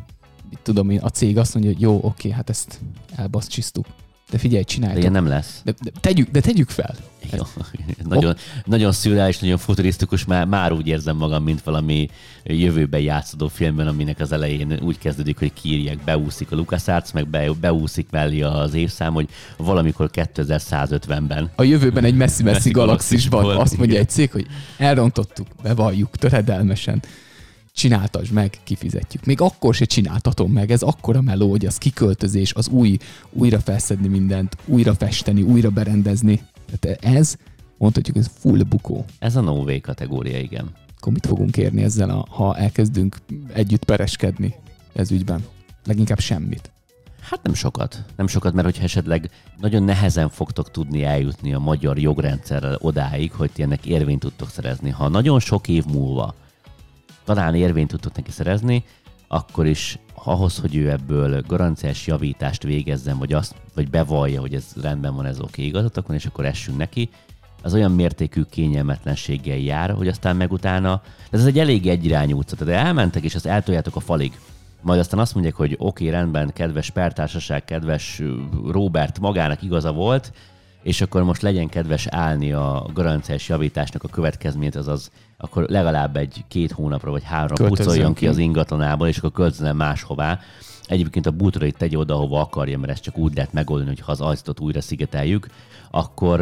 tudom 0.62 0.90
én, 0.90 1.00
a 1.00 1.10
cég 1.10 1.38
azt 1.38 1.54
mondja, 1.54 1.72
hogy 1.72 1.82
jó, 1.82 2.00
oké, 2.04 2.30
hát 2.30 2.50
ezt 2.50 2.80
elbaszcsisztuk. 3.16 3.86
De 4.32 4.38
figyelj, 4.38 4.64
csinálj. 4.64 4.94
De 4.94 5.00
ilyen 5.00 5.12
nem 5.12 5.28
lesz. 5.28 5.62
De, 5.64 5.74
de, 5.84 5.92
tegyük, 6.00 6.30
de 6.30 6.40
tegyük 6.40 6.70
fel. 6.70 6.96
Jó. 7.38 7.44
nagyon, 8.08 8.36
nagyon 8.66 8.92
szürreális, 8.92 9.40
nagyon 9.40 9.58
futurisztikus, 9.58 10.26
már, 10.26 10.46
már 10.46 10.72
úgy 10.72 10.88
érzem 10.88 11.18
magam, 11.18 11.44
mint 11.44 11.64
valami 11.64 12.10
jövőben 12.44 13.02
játszódó 13.02 13.48
filmben, 13.48 13.88
aminek 13.88 14.20
az 14.20 14.32
elején 14.32 14.80
úgy 14.82 14.98
kezdődik, 14.98 15.40
hogy 15.40 15.54
kiírják, 15.54 15.98
beúszik 16.04 16.52
a 16.52 16.56
LucasArts, 16.56 17.14
meg 17.14 17.28
be, 17.28 17.52
beúszik 17.62 18.08
mellé 18.12 18.42
az 18.42 18.74
évszám, 18.74 19.14
hogy 19.14 19.30
valamikor 19.58 20.10
2150-ben. 20.14 21.52
A 21.56 21.64
jövőben 21.64 22.04
egy 22.04 22.16
messzi-messzi 22.16 22.72
galaxisban 22.72 23.58
azt 23.58 23.78
mondja 23.78 24.00
egy 24.00 24.10
cég, 24.10 24.32
hogy 24.32 24.48
elrontottuk, 24.78 25.48
bevalljuk 25.64 26.16
töredelmesen 26.18 27.02
csináltasd 27.74 28.32
meg, 28.32 28.58
kifizetjük. 28.64 29.26
Még 29.26 29.42
akkor 29.42 29.76
se 29.76 29.86
csináltatom 29.86 30.52
meg, 30.52 30.72
ez 30.72 30.82
akkora 30.82 31.22
meló, 31.22 31.50
hogy 31.50 31.66
az 31.66 31.78
kiköltözés, 31.78 32.54
az 32.54 32.68
új, 32.68 32.98
újra 33.30 33.60
felszedni 33.60 34.08
mindent, 34.08 34.58
újra 34.66 34.94
festeni, 34.94 35.42
újra 35.42 35.70
berendezni. 35.70 36.42
Tehát 36.80 37.06
ez, 37.06 37.36
mondhatjuk, 37.78 38.18
ez 38.18 38.32
full 38.40 38.62
bukó. 38.62 39.06
Ez 39.20 39.36
a 39.36 39.42
no 39.42 39.64
kategória, 39.82 40.40
igen. 40.40 40.72
Akkor 40.98 41.14
mit 41.14 41.26
fogunk 41.26 41.58
érni 41.58 41.84
ezzel, 41.84 42.10
a, 42.10 42.26
ha 42.30 42.58
elkezdünk 42.58 43.18
együtt 43.54 43.86
pereskedni 43.86 44.56
ez 44.94 45.12
ügyben? 45.12 45.46
Leginkább 45.86 46.20
semmit. 46.20 46.72
Hát 47.22 47.44
nem 47.44 47.54
sokat. 47.54 48.04
Nem 48.16 48.28
sokat, 48.28 48.54
mert 48.54 48.66
hogyha 48.66 48.84
esetleg 48.84 49.30
nagyon 49.60 49.84
nehezen 49.84 50.30
fogtok 50.30 50.72
tudni 50.72 51.04
eljutni 51.04 51.54
a 51.54 51.60
magyar 51.60 52.00
jogrendszerrel 52.00 52.78
odáig, 52.82 53.32
hogy 53.32 53.52
ti 53.52 53.62
ennek 53.62 53.86
érvényt 53.86 54.20
tudtok 54.20 54.50
szerezni. 54.50 54.90
Ha 54.90 55.08
nagyon 55.08 55.40
sok 55.40 55.68
év 55.68 55.86
múlva 55.86 56.36
talán 57.34 57.56
érvényt 57.56 57.90
tudtok 57.90 58.16
neki 58.16 58.32
szerezni, 58.32 58.84
akkor 59.28 59.66
is 59.66 60.00
ahhoz, 60.24 60.58
hogy 60.58 60.76
ő 60.76 60.90
ebből 60.90 61.42
garanciás 61.48 62.08
javítást 62.08 62.64
végezzen, 62.64 63.18
vagy, 63.18 63.34
azt, 63.34 63.56
vagy 63.76 63.90
bevallja, 63.90 64.40
hogy 64.40 64.54
ez 64.54 64.66
rendben 64.82 65.16
van, 65.16 65.26
ez 65.26 65.40
oké, 65.40 65.50
okay, 65.52 65.66
igazatokon, 65.66 66.16
és 66.16 66.26
akkor 66.26 66.46
essünk 66.46 66.78
neki, 66.78 67.10
az 67.62 67.74
olyan 67.74 67.92
mértékű 67.92 68.42
kényelmetlenséggel 68.50 69.58
jár, 69.58 69.92
hogy 69.92 70.08
aztán 70.08 70.36
meg 70.36 70.52
utána, 70.52 71.02
ez 71.30 71.46
egy 71.46 71.60
elég 71.60 71.88
egyirányú 71.88 72.38
utca, 72.38 72.56
tehát 72.56 72.86
elmentek, 72.86 73.24
és 73.24 73.36
azt 73.36 73.46
eltoljátok 73.46 73.96
a 73.96 74.00
falig. 74.00 74.40
Majd 74.82 75.00
aztán 75.00 75.20
azt 75.20 75.34
mondják, 75.34 75.56
hogy 75.56 75.74
oké, 75.78 76.08
okay, 76.08 76.20
rendben, 76.20 76.54
kedves 76.54 76.90
pertársaság, 76.90 77.66
kedves 77.66 78.22
Robert 78.72 79.20
magának 79.20 79.62
igaza 79.62 79.92
volt, 79.92 80.34
és 80.82 81.02
akkor 81.02 81.24
most 81.24 81.42
legyen 81.42 81.70
kedves 81.70 82.08
állni 82.08 82.52
a 82.52 82.86
garanciás 82.94 83.50
javításnak 83.50 84.04
a 84.04 84.08
következményt, 84.08 84.76
azaz 84.76 85.12
akkor 85.38 85.66
legalább 85.70 86.16
egy 86.16 86.44
két 86.48 86.72
hónapra 86.72 87.12
vagy 87.12 87.24
három 87.24 87.68
pucoljon 87.68 88.14
ki 88.14 88.28
az 88.28 88.38
ingatlanából, 88.38 89.08
és 89.08 89.18
akkor 89.18 89.32
költözzen 89.32 89.76
máshová. 89.76 90.40
Egyébként 90.84 91.26
a 91.26 91.32
bútorait 91.32 91.78
tegye 91.78 91.98
oda, 91.98 92.14
ahova 92.14 92.40
akarja, 92.40 92.80
mert 92.80 92.92
ezt 92.92 93.04
csak 93.04 93.18
úgy 93.18 93.36
lehet 93.36 93.54
megoldani, 93.54 93.90
hogy 93.90 94.00
ha 94.00 94.12
az 94.12 94.22
ajtót 94.22 94.60
újra 94.60 94.82
szigeteljük, 94.82 95.48
akkor, 95.92 96.42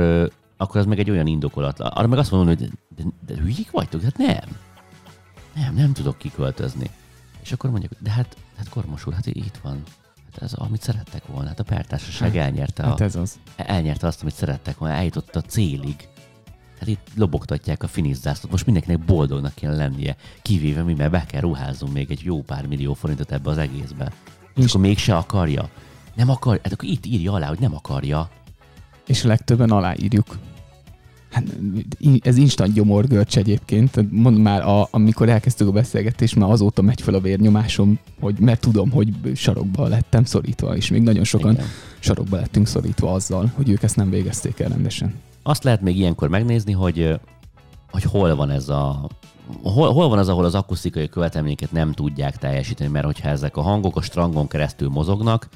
akkor 0.57 0.79
az 0.79 0.85
meg 0.85 0.99
egy 0.99 1.09
olyan 1.09 1.27
indokolat. 1.27 1.79
Arra 1.79 2.07
meg 2.07 2.19
azt 2.19 2.31
mondom, 2.31 2.55
hogy 2.55 2.67
de, 2.67 3.03
de, 3.03 3.09
de 3.25 3.41
hülyék 3.41 3.71
vagytok? 3.71 4.01
Hát 4.01 4.17
nem. 4.17 4.57
Nem, 5.55 5.73
nem 5.75 5.93
tudok 5.93 6.17
kiköltözni. 6.17 6.89
És 7.41 7.51
akkor 7.51 7.69
mondjuk, 7.69 7.91
de 7.99 8.09
hát, 8.09 8.37
hát 8.57 8.69
Kormos 8.69 9.05
úr, 9.05 9.13
hát 9.13 9.25
itt 9.25 9.59
van 9.63 9.83
Hát 10.33 10.43
ez 10.43 10.53
amit 10.53 10.81
szerettek 10.81 11.25
volna. 11.25 11.47
Hát 11.47 11.59
a 11.59 11.63
pertársaság 11.63 12.33
hát, 12.33 12.45
elnyerte, 12.45 12.83
hát 12.83 13.01
ez 13.01 13.15
az. 13.15 13.39
elnyerte 13.55 14.07
azt, 14.07 14.21
amit 14.21 14.33
szerettek 14.33 14.77
volna, 14.77 14.95
eljutott 14.95 15.35
a 15.35 15.41
célig. 15.41 16.07
Hát 16.79 16.87
itt 16.87 17.07
lobogtatják 17.15 17.83
a 17.83 17.87
finizzászlót, 17.87 18.51
most 18.51 18.65
mindenkinek 18.65 18.99
boldognak 18.99 19.53
kell 19.53 19.75
lennie, 19.75 20.15
kivéve 20.41 20.83
mi, 20.83 20.93
mert 20.93 21.11
be 21.11 21.25
kell 21.25 21.41
ruházzunk 21.41 21.93
még 21.93 22.11
egy 22.11 22.21
jó 22.23 22.41
pár 22.41 22.67
millió 22.67 22.93
forintot 22.93 23.31
ebbe 23.31 23.49
az 23.49 23.57
egészbe. 23.57 24.11
És, 24.55 24.63
és 24.63 24.69
akkor 24.69 24.81
mégse 24.81 25.17
akarja. 25.17 25.69
Nem 26.15 26.29
akar, 26.29 26.59
hát 26.63 26.73
akkor 26.73 26.89
itt 26.89 27.05
írja 27.05 27.33
alá, 27.33 27.47
hogy 27.47 27.59
nem 27.59 27.75
akarja. 27.75 28.29
És 29.05 29.23
a 29.23 29.27
legtöbben 29.27 29.69
aláírjuk. 29.69 30.37
Hát, 31.31 31.43
ez 32.21 32.37
instant 32.37 32.73
gyomorgörcs 32.73 33.37
egyébként. 33.37 34.11
Mond 34.11 34.37
már, 34.37 34.67
a, 34.67 34.87
amikor 34.91 35.29
elkezdtük 35.29 35.67
a 35.67 35.71
beszélgetést, 35.71 36.35
már 36.35 36.49
azóta 36.49 36.81
megy 36.81 37.01
fel 37.01 37.13
a 37.13 37.19
vérnyomásom, 37.19 37.99
hogy, 38.19 38.39
mert 38.39 38.61
tudom, 38.61 38.91
hogy 38.91 39.09
sarokba 39.35 39.87
lettem 39.87 40.23
szorítva, 40.23 40.75
és 40.75 40.89
még 40.89 41.01
nagyon 41.01 41.23
sokan 41.23 41.53
Igen. 41.53 41.65
sarokba 41.99 42.35
lettünk 42.35 42.67
szorítva 42.67 43.11
azzal, 43.11 43.51
hogy 43.55 43.69
ők 43.69 43.83
ezt 43.83 43.95
nem 43.95 44.09
végezték 44.09 44.59
el 44.59 44.69
rendesen. 44.69 45.13
Azt 45.43 45.63
lehet 45.63 45.81
még 45.81 45.97
ilyenkor 45.97 46.29
megnézni, 46.29 46.71
hogy, 46.71 47.19
hogy 47.91 48.03
hol 48.03 48.35
van 48.35 48.49
ez 48.49 48.69
a 48.69 49.09
hol, 49.63 49.93
hol 49.93 50.09
van 50.09 50.17
az, 50.17 50.29
ahol 50.29 50.45
az 50.45 50.55
akusztikai 50.55 51.09
követelményeket 51.09 51.71
nem 51.71 51.91
tudják 51.91 52.37
teljesíteni, 52.37 52.89
mert 52.89 53.05
hogyha 53.05 53.29
ezek 53.29 53.57
a 53.57 53.61
hangok 53.61 53.95
a 53.95 54.01
strangon 54.01 54.47
keresztül 54.47 54.89
mozognak, 54.89 55.47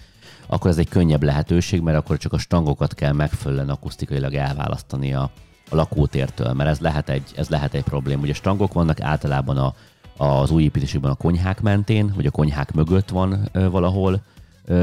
akkor 0.47 0.69
ez 0.69 0.77
egy 0.77 0.89
könnyebb 0.89 1.23
lehetőség, 1.23 1.81
mert 1.81 1.97
akkor 1.97 2.17
csak 2.17 2.33
a 2.33 2.37
strangokat 2.37 2.93
kell 2.93 3.11
megfelelően 3.11 3.69
akusztikailag 3.69 4.33
elválasztani 4.33 5.13
a, 5.13 5.31
a 5.69 5.75
lakótértől, 5.75 6.53
mert 6.53 6.69
ez 6.69 6.79
lehet 6.79 7.09
egy, 7.09 7.31
ez 7.35 7.49
lehet 7.49 7.73
egy 7.73 7.83
probléma. 7.83 8.21
Ugye 8.21 8.33
strangok 8.33 8.73
vannak 8.73 9.01
általában 9.01 9.57
a, 9.57 9.73
az 10.17 10.51
új 10.51 10.63
építésükben 10.63 11.11
a 11.11 11.15
konyhák 11.15 11.61
mentén, 11.61 12.11
vagy 12.15 12.25
a 12.25 12.31
konyhák 12.31 12.73
mögött 12.73 13.09
van 13.09 13.49
valahol 13.51 14.21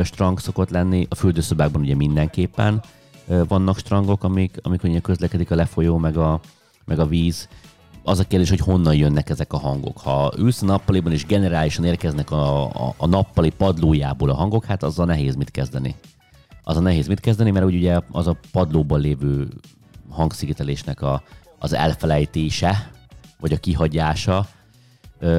strang 0.05 0.41
szokott 0.41 0.71
lenni. 0.71 1.07
A 1.11 1.15
fürdőszobákban 1.15 1.81
ugye 1.81 1.95
mindenképpen 1.95 2.83
vannak 3.49 3.79
strangok, 3.79 4.25
amik, 4.25 4.57
amik 4.63 4.83
ugye 4.83 5.01
közlekedik 5.01 5.51
a 5.51 5.55
lefolyó, 5.55 5.99
meg 5.99 6.17
a, 6.17 6.41
meg 6.85 6.99
a 6.99 7.07
víz. 7.07 7.49
Az 8.03 8.19
a 8.19 8.25
kérdés, 8.25 8.49
hogy 8.49 8.61
honnan 8.61 8.95
jönnek 8.95 9.31
ezek 9.31 9.53
a 9.53 9.59
hangok. 9.59 9.99
Ha 9.99 10.33
ülsz 10.39 10.63
a 10.63 10.67
nappaliban 10.67 11.13
és 11.13 11.27
generálisan 11.27 11.85
érkeznek 11.85 12.31
a, 12.31 12.65
a, 12.65 12.95
a 12.97 13.07
nappali 13.07 13.51
padlójából 13.51 14.31
a 14.31 14.35
hangok, 14.35 14.65
hát 14.65 14.83
azzal 14.83 15.07
nehéz 15.07 15.35
mit 15.35 15.51
kezdeni. 15.51 15.95
Az 16.63 16.77
a 16.77 16.81
nehéz 16.81 17.07
mit 17.07 17.21
kezdeni, 17.21 17.51
mert 17.51 17.65
ugye 17.65 18.01
az 18.11 18.27
a 18.27 18.37
padlóban 18.53 19.01
lévő 19.01 19.49
hangszigetelésnek 20.11 21.03
a, 21.03 21.23
az 21.59 21.73
elfelejtése, 21.73 22.91
vagy 23.41 23.53
a 23.53 23.57
kihagyása, 23.57 24.47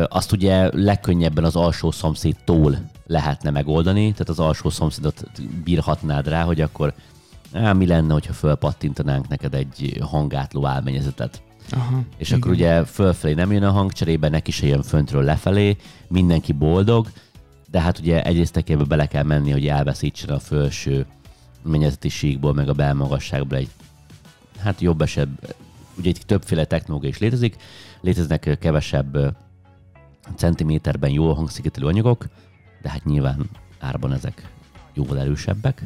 azt 0.07 0.31
ugye 0.31 0.69
legkönnyebben 0.73 1.43
az 1.43 1.55
alsó 1.55 1.91
szomszédtól 1.91 2.77
lehetne 3.07 3.49
megoldani, 3.49 4.11
tehát 4.11 4.29
az 4.29 4.39
alsó 4.39 4.69
szomszédot 4.69 5.23
bírhatnád 5.63 6.27
rá, 6.27 6.43
hogy 6.43 6.61
akkor 6.61 6.93
á, 7.53 7.73
mi 7.73 7.87
lenne, 7.87 8.13
hogyha 8.13 8.33
fölpattintanánk 8.33 9.27
neked 9.27 9.53
egy 9.53 9.97
hangátló 10.01 10.65
álmennyezetet. 10.65 11.41
Aha, 11.71 12.01
és 12.17 12.27
igen. 12.27 12.39
akkor 12.39 12.51
ugye 12.51 12.83
fölfelé 12.83 13.33
nem 13.33 13.51
jön 13.51 13.63
a 13.63 13.71
hang, 13.71 13.91
cserébe 13.91 14.29
neki 14.29 14.51
se 14.51 14.67
jön 14.67 14.81
föntről 14.81 15.23
lefelé, 15.23 15.77
mindenki 16.07 16.51
boldog, 16.51 17.07
de 17.71 17.81
hát 17.81 17.99
ugye 17.99 18.23
egyrészt 18.23 18.87
bele 18.87 19.05
kell 19.05 19.23
menni, 19.23 19.51
hogy 19.51 19.67
elveszítsen 19.67 20.29
a 20.29 20.39
felső 20.39 21.05
mennyezeti 21.63 22.09
síkból, 22.09 22.53
meg 22.53 22.69
a 22.69 22.73
belmagasságból 22.73 23.57
egy 23.57 23.69
hát 24.61 24.81
jobb 24.81 25.01
eset, 25.01 25.27
ugye 25.97 26.09
itt 26.09 26.21
többféle 26.21 26.65
technológia 26.65 27.09
is 27.09 27.17
létezik, 27.17 27.55
léteznek 28.01 28.57
kevesebb 28.59 29.37
centiméterben 30.35 31.09
jól 31.09 31.33
hangszigetelő 31.33 31.87
anyagok, 31.87 32.25
de 32.81 32.89
hát 32.89 33.05
nyilván 33.05 33.49
árban 33.79 34.13
ezek 34.13 34.51
jóval 34.93 35.19
erősebbek. 35.19 35.83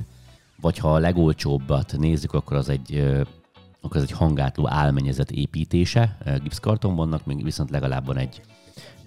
Vagy 0.62 0.78
ha 0.78 0.94
a 0.94 1.00
legolcsóbbat 1.00 1.96
nézzük, 1.98 2.34
akkor 2.34 2.58
az 2.58 2.70
egy, 2.70 3.18
akkor 3.82 3.98
az 3.98 4.04
egy 4.04 4.12
hangátló 4.12 4.70
álmennyezet 4.70 5.32
építése, 5.32 6.18
gipszkarton 6.42 6.96
vannak, 6.96 7.26
még 7.26 7.44
viszont 7.44 7.70
legalább 7.70 8.06
van 8.06 8.18
egy 8.18 8.42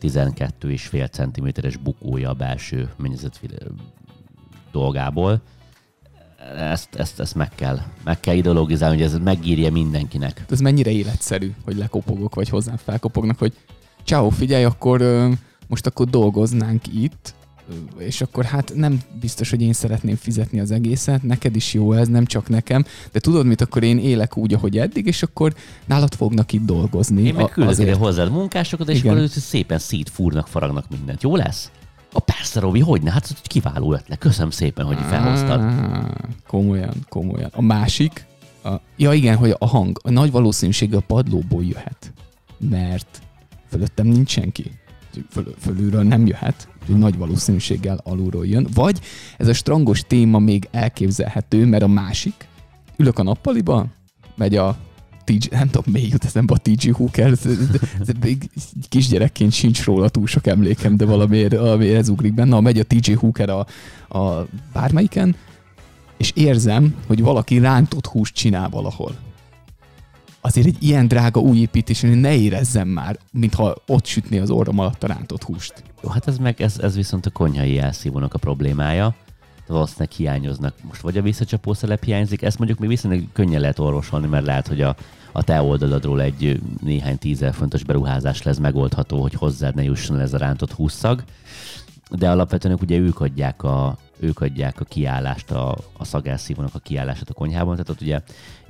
12,5 0.01 1.11
cm-es 1.11 1.77
bukója 1.77 2.31
a 2.31 2.35
belső 2.35 2.93
mennyezet 2.97 3.41
dolgából, 4.73 5.41
ezt, 6.57 6.89
ezt, 6.95 7.21
ezt 7.21 7.35
meg, 7.35 7.51
kell, 7.55 7.79
meg 8.05 8.21
kell 8.21 8.35
ideologizálni, 8.35 8.97
hogy 8.97 9.05
ez 9.05 9.19
megírja 9.25 9.71
mindenkinek. 9.71 10.45
Ez 10.51 10.61
mennyire 10.61 10.91
életszerű, 10.91 11.53
hogy 11.65 11.77
lekopogok, 11.77 12.35
vagy 12.35 12.49
hozzám 12.49 12.77
felkopognak, 12.77 13.39
hogy 13.39 13.53
ciao, 14.05 14.31
figyelj, 14.31 14.65
akkor 14.65 15.29
most 15.67 15.87
akkor 15.87 16.07
dolgoznánk 16.07 16.87
itt, 16.95 17.35
és 17.99 18.21
akkor 18.21 18.45
hát 18.45 18.73
nem 18.75 19.01
biztos, 19.21 19.51
hogy 19.51 19.63
én 19.63 19.73
szeretném 19.73 20.17
fizetni 20.17 20.61
az 20.61 20.71
egészet, 20.71 21.23
neked 21.23 21.57
is 21.57 21.75
jó 21.75 21.93
ez, 21.93 22.09
nem 22.09 22.25
csak 22.25 22.49
nekem, 22.49 22.85
de 23.13 23.21
tudod 23.21 23.47
mit, 23.47 23.61
akkor 23.61 23.83
én 23.83 23.99
élek 23.99 24.37
úgy, 24.37 24.55
ahogy 24.55 24.79
eddig, 24.79 25.07
és 25.07 25.23
akkor 25.23 25.55
nálad 25.85 26.15
fognak 26.15 26.53
itt 26.53 26.65
dolgozni. 26.65 27.23
Én 27.23 27.35
meg 27.35 27.49
küldök 27.49 27.73
azért... 27.73 27.97
hozzád 27.97 28.31
munkásokat, 28.31 28.89
és 28.89 28.99
Igen. 28.99 29.17
akkor 29.17 29.29
szépen 29.29 29.79
szétfúrnak, 29.79 30.47
faragnak 30.47 30.85
mindent. 30.91 31.23
Jó 31.23 31.37
lesz? 31.37 31.71
A 32.13 32.21
persze, 32.21 32.61
Robi, 32.61 32.81
hogy 32.81 33.03
ne? 33.03 33.11
Hát 33.11 33.43
kiváló 33.43 33.93
ötlet. 33.93 34.19
Köszönöm 34.19 34.51
szépen, 34.51 34.87
hogy 34.87 34.99
felhoztad. 35.09 35.75
Komolyan, 36.47 36.95
komolyan. 37.09 37.51
A 37.55 37.63
másik, 37.63 38.27
A, 38.63 38.73
ja 38.97 39.13
igen, 39.13 39.37
hogy 39.37 39.55
a 39.59 39.67
hang, 39.67 40.01
a 40.03 40.11
nagy 40.11 40.31
valószínűséggel 40.31 40.99
a 40.99 41.05
padlóból 41.07 41.65
jöhet, 41.65 42.13
mert 42.59 43.21
fölöttem 43.69 44.07
nincs 44.07 44.31
senki. 44.31 44.71
Föl, 45.31 45.55
fölülről 45.59 46.03
nem 46.03 46.27
jöhet, 46.27 46.69
nagy 46.87 47.19
valószínűséggel 47.19 48.01
alulról 48.05 48.47
jön. 48.47 48.67
Vagy 48.75 49.01
ez 49.37 49.49
a 49.49 49.53
strangos 49.53 50.03
téma 50.07 50.39
még 50.39 50.69
elképzelhető, 50.71 51.67
mert 51.67 51.83
a 51.83 51.89
másik, 51.89 52.49
ülök 52.97 53.19
a 53.19 53.23
nappaliba, 53.23 53.87
megy 54.37 54.57
a 54.57 54.77
TG, 55.29 55.51
nem 55.51 55.69
tudom, 55.69 55.93
még 55.93 56.11
jut 56.11 56.25
eszembe 56.25 56.55
a 56.55 56.59
TG 56.59 56.95
Hooker, 56.95 57.27
ez, 57.27 57.43
kisgyerekként 58.89 59.53
sincs 59.53 59.85
róla 59.85 60.09
túl 60.09 60.27
sok 60.27 60.47
emlékem, 60.47 60.97
de 60.97 61.05
valamiért, 61.05 61.57
valamiért 61.57 61.99
ez 61.99 62.09
ugrik 62.09 62.35
benne. 62.35 62.55
Ha 62.55 62.61
megy 62.61 62.79
a 62.79 62.85
TG 62.85 63.19
Hooker 63.19 63.49
a, 63.49 63.67
a 64.19 64.47
bármelyiken, 64.73 65.37
és 66.17 66.33
érzem, 66.35 66.95
hogy 67.07 67.23
valaki 67.23 67.59
rántott 67.59 68.07
húst 68.07 68.35
csinál 68.35 68.69
valahol. 68.69 69.17
Azért 70.41 70.67
egy 70.67 70.77
ilyen 70.83 71.09
drága 71.09 71.41
új 71.41 71.59
építésén 71.59 72.19
ne 72.19 72.37
érezzem 72.37 72.89
már, 72.89 73.19
mintha 73.33 73.77
ott 73.87 74.05
sütné 74.05 74.39
az 74.39 74.51
orrom 74.51 74.79
alatt 74.79 75.03
a 75.03 75.07
rántott 75.07 75.43
húst. 75.43 75.83
Jó, 76.03 76.09
hát 76.09 76.29
ez 76.29 76.39
meg, 76.39 76.61
ez, 76.61 76.79
ez 76.79 76.95
viszont 76.95 77.27
a 77.27 77.31
konyhai 77.31 77.79
elszívónak 77.79 78.35
a 78.35 78.39
problémája. 78.39 79.15
Valószínűleg 79.69 80.11
hiányoznak. 80.11 80.75
Most 80.83 81.01
vagy 81.01 81.19
a 81.19 81.23
visszacsapó 81.23 81.73
szelep 81.73 82.05
hiányzik, 82.05 82.43
ezt 82.43 82.59
mondjuk 82.59 82.79
még 82.79 82.89
viszonylag 82.89 83.25
könnyen 83.33 83.61
lehet 83.61 83.79
orvosolni, 83.79 84.27
mert 84.27 84.47
lehet, 84.47 84.67
hogy 84.67 84.81
a, 84.81 84.97
a 85.33 85.43
te 85.43 85.63
oldaladról 85.63 86.21
egy 86.21 86.61
néhány 86.83 87.19
tízer 87.19 87.55
fontos 87.55 87.85
beruházás 87.85 88.43
lesz 88.43 88.59
megoldható, 88.59 89.21
hogy 89.21 89.35
hozzád 89.35 89.75
ne 89.75 89.83
jusson 89.83 90.21
ez 90.21 90.35
a 90.35 90.39
rántott 90.39 90.73
húszszag. 90.73 91.23
De 92.11 92.31
alapvetően 92.31 92.79
ugye 92.83 92.99
ők 92.99 93.21
adják 93.21 93.63
a, 93.63 93.97
ők 94.19 94.41
adják 94.41 94.81
a 94.81 94.85
kiállást, 94.85 95.51
a, 95.51 95.77
a 95.97 96.05
szagelszívónak 96.05 96.75
a 96.75 96.79
kiállását 96.79 97.31
a 97.31 97.35
konyhában, 97.35 97.73
tehát 97.73 97.89
ott 97.89 98.01
ugye 98.01 98.21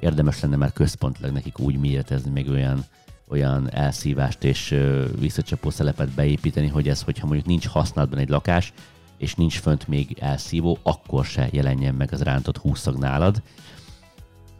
érdemes 0.00 0.40
lenne 0.40 0.56
már 0.56 0.72
központilag 0.72 1.32
nekik 1.32 1.58
úgy 1.58 1.78
méretezni, 1.78 2.30
még 2.30 2.48
olyan 2.48 2.84
olyan 3.30 3.72
elszívást 3.72 4.44
és 4.44 4.74
visszacsapó 5.18 5.70
szelepet 5.70 6.08
beépíteni, 6.08 6.68
hogy 6.68 6.88
ez, 6.88 7.02
hogyha 7.02 7.26
mondjuk 7.26 7.46
nincs 7.46 7.66
használatban 7.66 8.18
egy 8.18 8.28
lakás, 8.28 8.72
és 9.18 9.34
nincs 9.34 9.60
fönt 9.60 9.88
még 9.88 10.16
elszívó, 10.20 10.78
akkor 10.82 11.24
se 11.24 11.48
jelenjen 11.50 11.94
meg 11.94 12.12
az 12.12 12.22
rántott 12.22 12.56
húszag 12.56 12.96
nálad. 12.96 13.42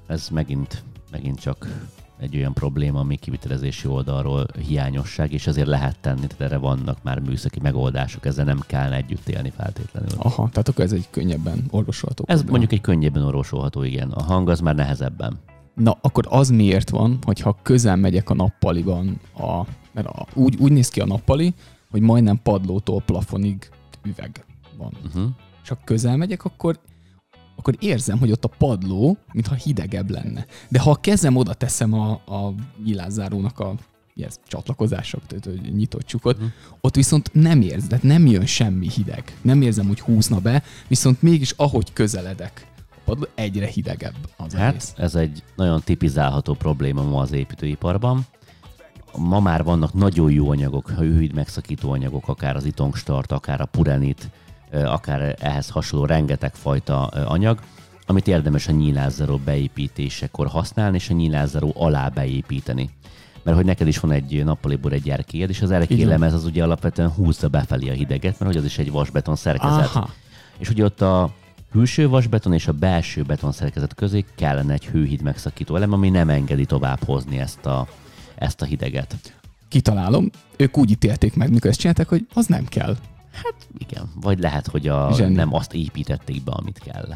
Ez 0.07 0.29
megint, 0.29 0.83
megint 1.11 1.41
csak 1.41 1.88
egy 2.21 2.37
olyan 2.37 2.53
probléma, 2.53 3.00
ami 3.00 3.17
kivitelezési 3.17 3.88
oldalról 3.88 4.47
hiányosság, 4.67 5.33
és 5.33 5.47
azért 5.47 5.67
lehet 5.67 5.99
tenni, 6.00 6.27
tehát 6.27 6.41
erre 6.41 6.57
vannak 6.57 7.03
már 7.03 7.19
műszaki 7.19 7.61
megoldások, 7.61 8.27
ezzel 8.27 8.45
nem 8.45 8.61
kell 8.67 8.93
együtt 8.93 9.29
élni 9.29 9.53
feltétlenül. 9.57 10.09
Aha, 10.17 10.49
tehát 10.49 10.69
akkor 10.69 10.85
ez 10.85 10.93
egy 10.93 11.07
könnyebben 11.11 11.65
orvosolható. 11.71 12.25
Ez 12.27 12.35
probléma. 12.35 12.59
mondjuk 12.59 12.73
egy 12.73 12.87
könnyebben 12.87 13.23
orvosolható, 13.23 13.83
igen. 13.83 14.11
A 14.11 14.23
hang 14.23 14.49
az 14.49 14.61
már 14.61 14.75
nehezebben. 14.75 15.38
Na, 15.75 15.99
akkor 16.00 16.27
az 16.29 16.49
miért 16.49 16.91
van, 16.91 17.19
hogyha 17.23 17.59
közel 17.62 17.97
megyek 17.97 18.31
a 18.31 18.35
nappaliban, 18.35 19.21
a, 19.37 19.62
mert 19.93 20.07
a, 20.07 20.27
úgy, 20.35 20.57
úgy 20.59 20.73
néz 20.73 20.88
ki 20.88 21.00
a 21.00 21.07
nappali, 21.07 21.55
hogy 21.91 22.00
majdnem 22.00 22.43
padlótól 22.43 23.03
plafonig 23.03 23.69
üveg 24.05 24.45
van. 24.79 24.93
Uh-huh. 25.07 25.31
És 25.63 25.69
ha 25.69 25.79
közel 25.85 26.17
megyek, 26.17 26.45
akkor 26.45 26.81
akkor 27.57 27.77
érzem, 27.79 28.19
hogy 28.19 28.31
ott 28.31 28.45
a 28.45 28.51
padló, 28.59 29.19
mintha 29.33 29.55
hidegebb 29.55 30.11
lenne. 30.11 30.47
De 30.69 30.79
ha 30.79 30.91
a 30.91 30.95
kezem 30.95 31.37
oda 31.37 31.55
teszem 31.55 31.93
a, 31.93 32.11
a 32.11 32.55
nyilázárónak 32.85 33.59
a 33.59 33.75
ez, 34.17 34.41
csatlakozások, 34.47 35.27
tehát 35.27 35.61
nyitott 35.73 36.03
csukot, 36.03 36.37
uh-huh. 36.37 36.51
ott 36.81 36.95
viszont 36.95 37.31
nem 37.33 37.61
érz, 37.61 37.87
tehát 37.87 38.05
nem 38.05 38.27
jön 38.27 38.47
semmi 38.47 38.91
hideg. 38.91 39.39
Nem 39.43 39.63
érzem, 39.63 39.87
hogy 39.87 40.01
húzna 40.01 40.41
be, 40.41 40.63
viszont 40.89 41.23
mégis 41.23 41.51
ahogy 41.57 41.93
közeledek, 41.93 42.67
a 42.91 43.01
padló 43.05 43.27
egyre 43.35 43.67
hidegebb 43.67 44.15
az 44.37 44.55
hát, 44.55 44.69
egész. 44.69 44.93
ez 44.97 45.15
egy 45.15 45.43
nagyon 45.57 45.81
tipizálható 45.85 46.55
probléma 46.55 47.03
ma 47.03 47.21
az 47.21 47.33
építőiparban. 47.33 48.27
Ma 49.17 49.41
már 49.41 49.65
vannak 49.65 49.93
nagyon 49.95 50.31
jó 50.31 50.51
anyagok, 50.51 50.91
hőhíd 50.91 51.35
megszakító 51.35 51.91
anyagok, 51.91 52.29
akár 52.29 52.57
az 52.57 52.65
itongstart, 52.65 53.33
akár 53.33 53.61
a 53.61 53.67
purenit, 53.67 54.31
akár 54.73 55.37
ehhez 55.41 55.69
hasonló 55.69 56.07
rengeteg 56.07 56.55
fajta 56.55 57.07
anyag, 57.07 57.61
amit 58.07 58.29
érdemes 58.29 58.69
a 58.69 58.73
nyílázzaró 58.73 59.37
beépítésekor 59.45 60.47
használni, 60.47 60.97
és 60.97 61.11
a 61.11 61.14
nyílázzaró 61.14 61.73
alá 61.77 62.09
beépíteni. 62.09 62.90
Mert 63.42 63.57
hogy 63.57 63.66
neked 63.66 63.87
is 63.87 63.99
van 63.99 64.11
egy 64.11 64.45
nappaliból 64.45 64.92
egy 64.92 65.11
erkélyed, 65.11 65.51
és 65.51 65.62
az 65.62 65.71
erkélylemez 65.71 66.33
az 66.33 66.45
ugye 66.45 66.62
alapvetően 66.62 67.11
húzza 67.11 67.49
befelé 67.49 67.88
a 67.88 67.92
hideget, 67.92 68.38
mert 68.38 68.53
hogy 68.53 68.57
az 68.57 68.64
is 68.64 68.79
egy 68.79 68.90
vasbeton 68.90 69.37
szerkezet. 69.37 69.95
Aha. 69.95 70.11
És 70.59 70.71
ugye 70.71 70.85
ott 70.85 71.01
a 71.01 71.31
külső 71.71 72.09
vasbeton 72.09 72.53
és 72.53 72.69
a 72.69 72.73
belső 72.73 73.23
beton 73.23 73.53
szerkezet 73.53 73.95
közé 73.95 74.25
kellene 74.35 74.73
egy 74.73 74.87
hőhíd 74.87 75.23
megszakító 75.23 75.77
elem, 75.77 75.92
ami 75.92 76.11
nem 76.11 76.29
engedi 76.29 76.64
tovább 76.64 77.05
hozni 77.05 77.38
ezt 77.38 77.66
a, 77.66 77.87
ezt 78.35 78.62
a 78.62 78.64
hideget. 78.64 79.16
Kitalálom, 79.69 80.31
ők 80.57 80.79
úgy 80.79 80.90
ítélték 80.90 81.37
meg, 81.37 81.51
mikor 81.51 81.71
ezt 81.71 81.79
csinálták, 81.79 82.09
hogy 82.09 82.27
az 82.35 82.47
nem 82.47 82.64
kell. 82.64 82.97
Hát 83.42 83.68
igen, 83.79 84.11
vagy 84.20 84.38
lehet, 84.38 84.66
hogy 84.66 84.88
a, 84.88 85.29
nem 85.29 85.55
azt 85.55 85.74
építették 85.74 86.44
be, 86.44 86.53
amit 86.53 86.79
kell. 86.79 87.09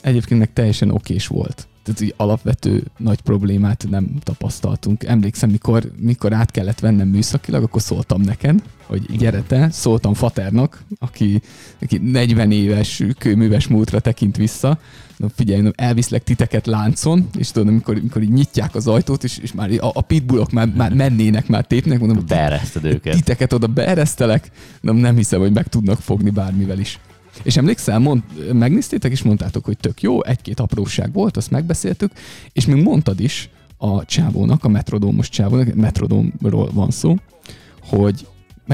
Egyébként 0.00 0.40
meg 0.40 0.52
teljesen 0.52 0.90
okés 0.90 1.26
volt. 1.26 1.68
Tehát 1.84 2.00
így 2.00 2.14
alapvető 2.16 2.84
nagy 2.96 3.20
problémát 3.20 3.86
nem 3.90 4.14
tapasztaltunk. 4.22 5.04
Emlékszem, 5.04 5.50
mikor, 5.50 5.90
mikor 5.98 6.32
át 6.32 6.50
kellett 6.50 6.80
vennem 6.80 7.08
műszakilag, 7.08 7.62
akkor 7.62 7.82
szóltam 7.82 8.20
neked, 8.20 8.62
hogy 8.86 9.16
gyere 9.16 9.42
te, 9.42 9.70
szóltam 9.70 10.14
Faternak, 10.14 10.82
aki, 10.98 11.42
aki 11.80 11.98
40 11.98 12.52
éves 12.52 13.02
kőműves 13.18 13.66
múltra 13.66 14.00
tekint 14.00 14.36
vissza, 14.36 14.78
na 15.16 15.28
figyelj, 15.34 15.70
elviszlek 15.74 16.24
titeket 16.24 16.66
láncon, 16.66 17.28
és 17.38 17.50
tudod, 17.50 17.68
amikor, 17.68 17.96
amikor 17.96 18.22
így 18.22 18.32
nyitják 18.32 18.74
az 18.74 18.86
ajtót, 18.86 19.24
és, 19.24 19.38
és 19.38 19.52
már 19.52 19.70
a, 19.70 19.90
a 19.94 20.00
pitbullok 20.00 20.50
már, 20.50 20.68
már 20.76 20.94
mennének, 20.94 21.48
már 21.48 21.66
tépnek, 21.66 21.98
mondom, 21.98 22.24
beereszted 22.28 22.84
őket. 22.84 23.14
Titeket 23.14 23.52
oda 23.52 23.66
beeresztelek, 23.66 24.50
nem, 24.80 24.96
nem 24.96 25.16
hiszem, 25.16 25.40
hogy 25.40 25.52
meg 25.52 25.68
tudnak 25.68 26.00
fogni 26.00 26.30
bármivel 26.30 26.78
is. 26.78 26.98
És 27.42 27.56
emlékszel, 27.56 27.98
mond, 27.98 28.22
megnéztétek, 28.52 29.10
és 29.10 29.22
mondtátok, 29.22 29.64
hogy 29.64 29.76
tök 29.76 30.02
jó, 30.02 30.22
egy-két 30.22 30.60
apróság 30.60 31.12
volt, 31.12 31.36
azt 31.36 31.50
megbeszéltük, 31.50 32.12
és 32.52 32.66
még 32.66 32.82
mondtad 32.82 33.20
is 33.20 33.50
a 33.76 34.04
csávónak, 34.04 34.64
a 34.64 34.68
metrodómos 34.68 35.28
csávónak, 35.28 35.74
metrodómról 35.74 36.70
van 36.72 36.90
szó, 36.90 37.16
hogy 37.82 38.26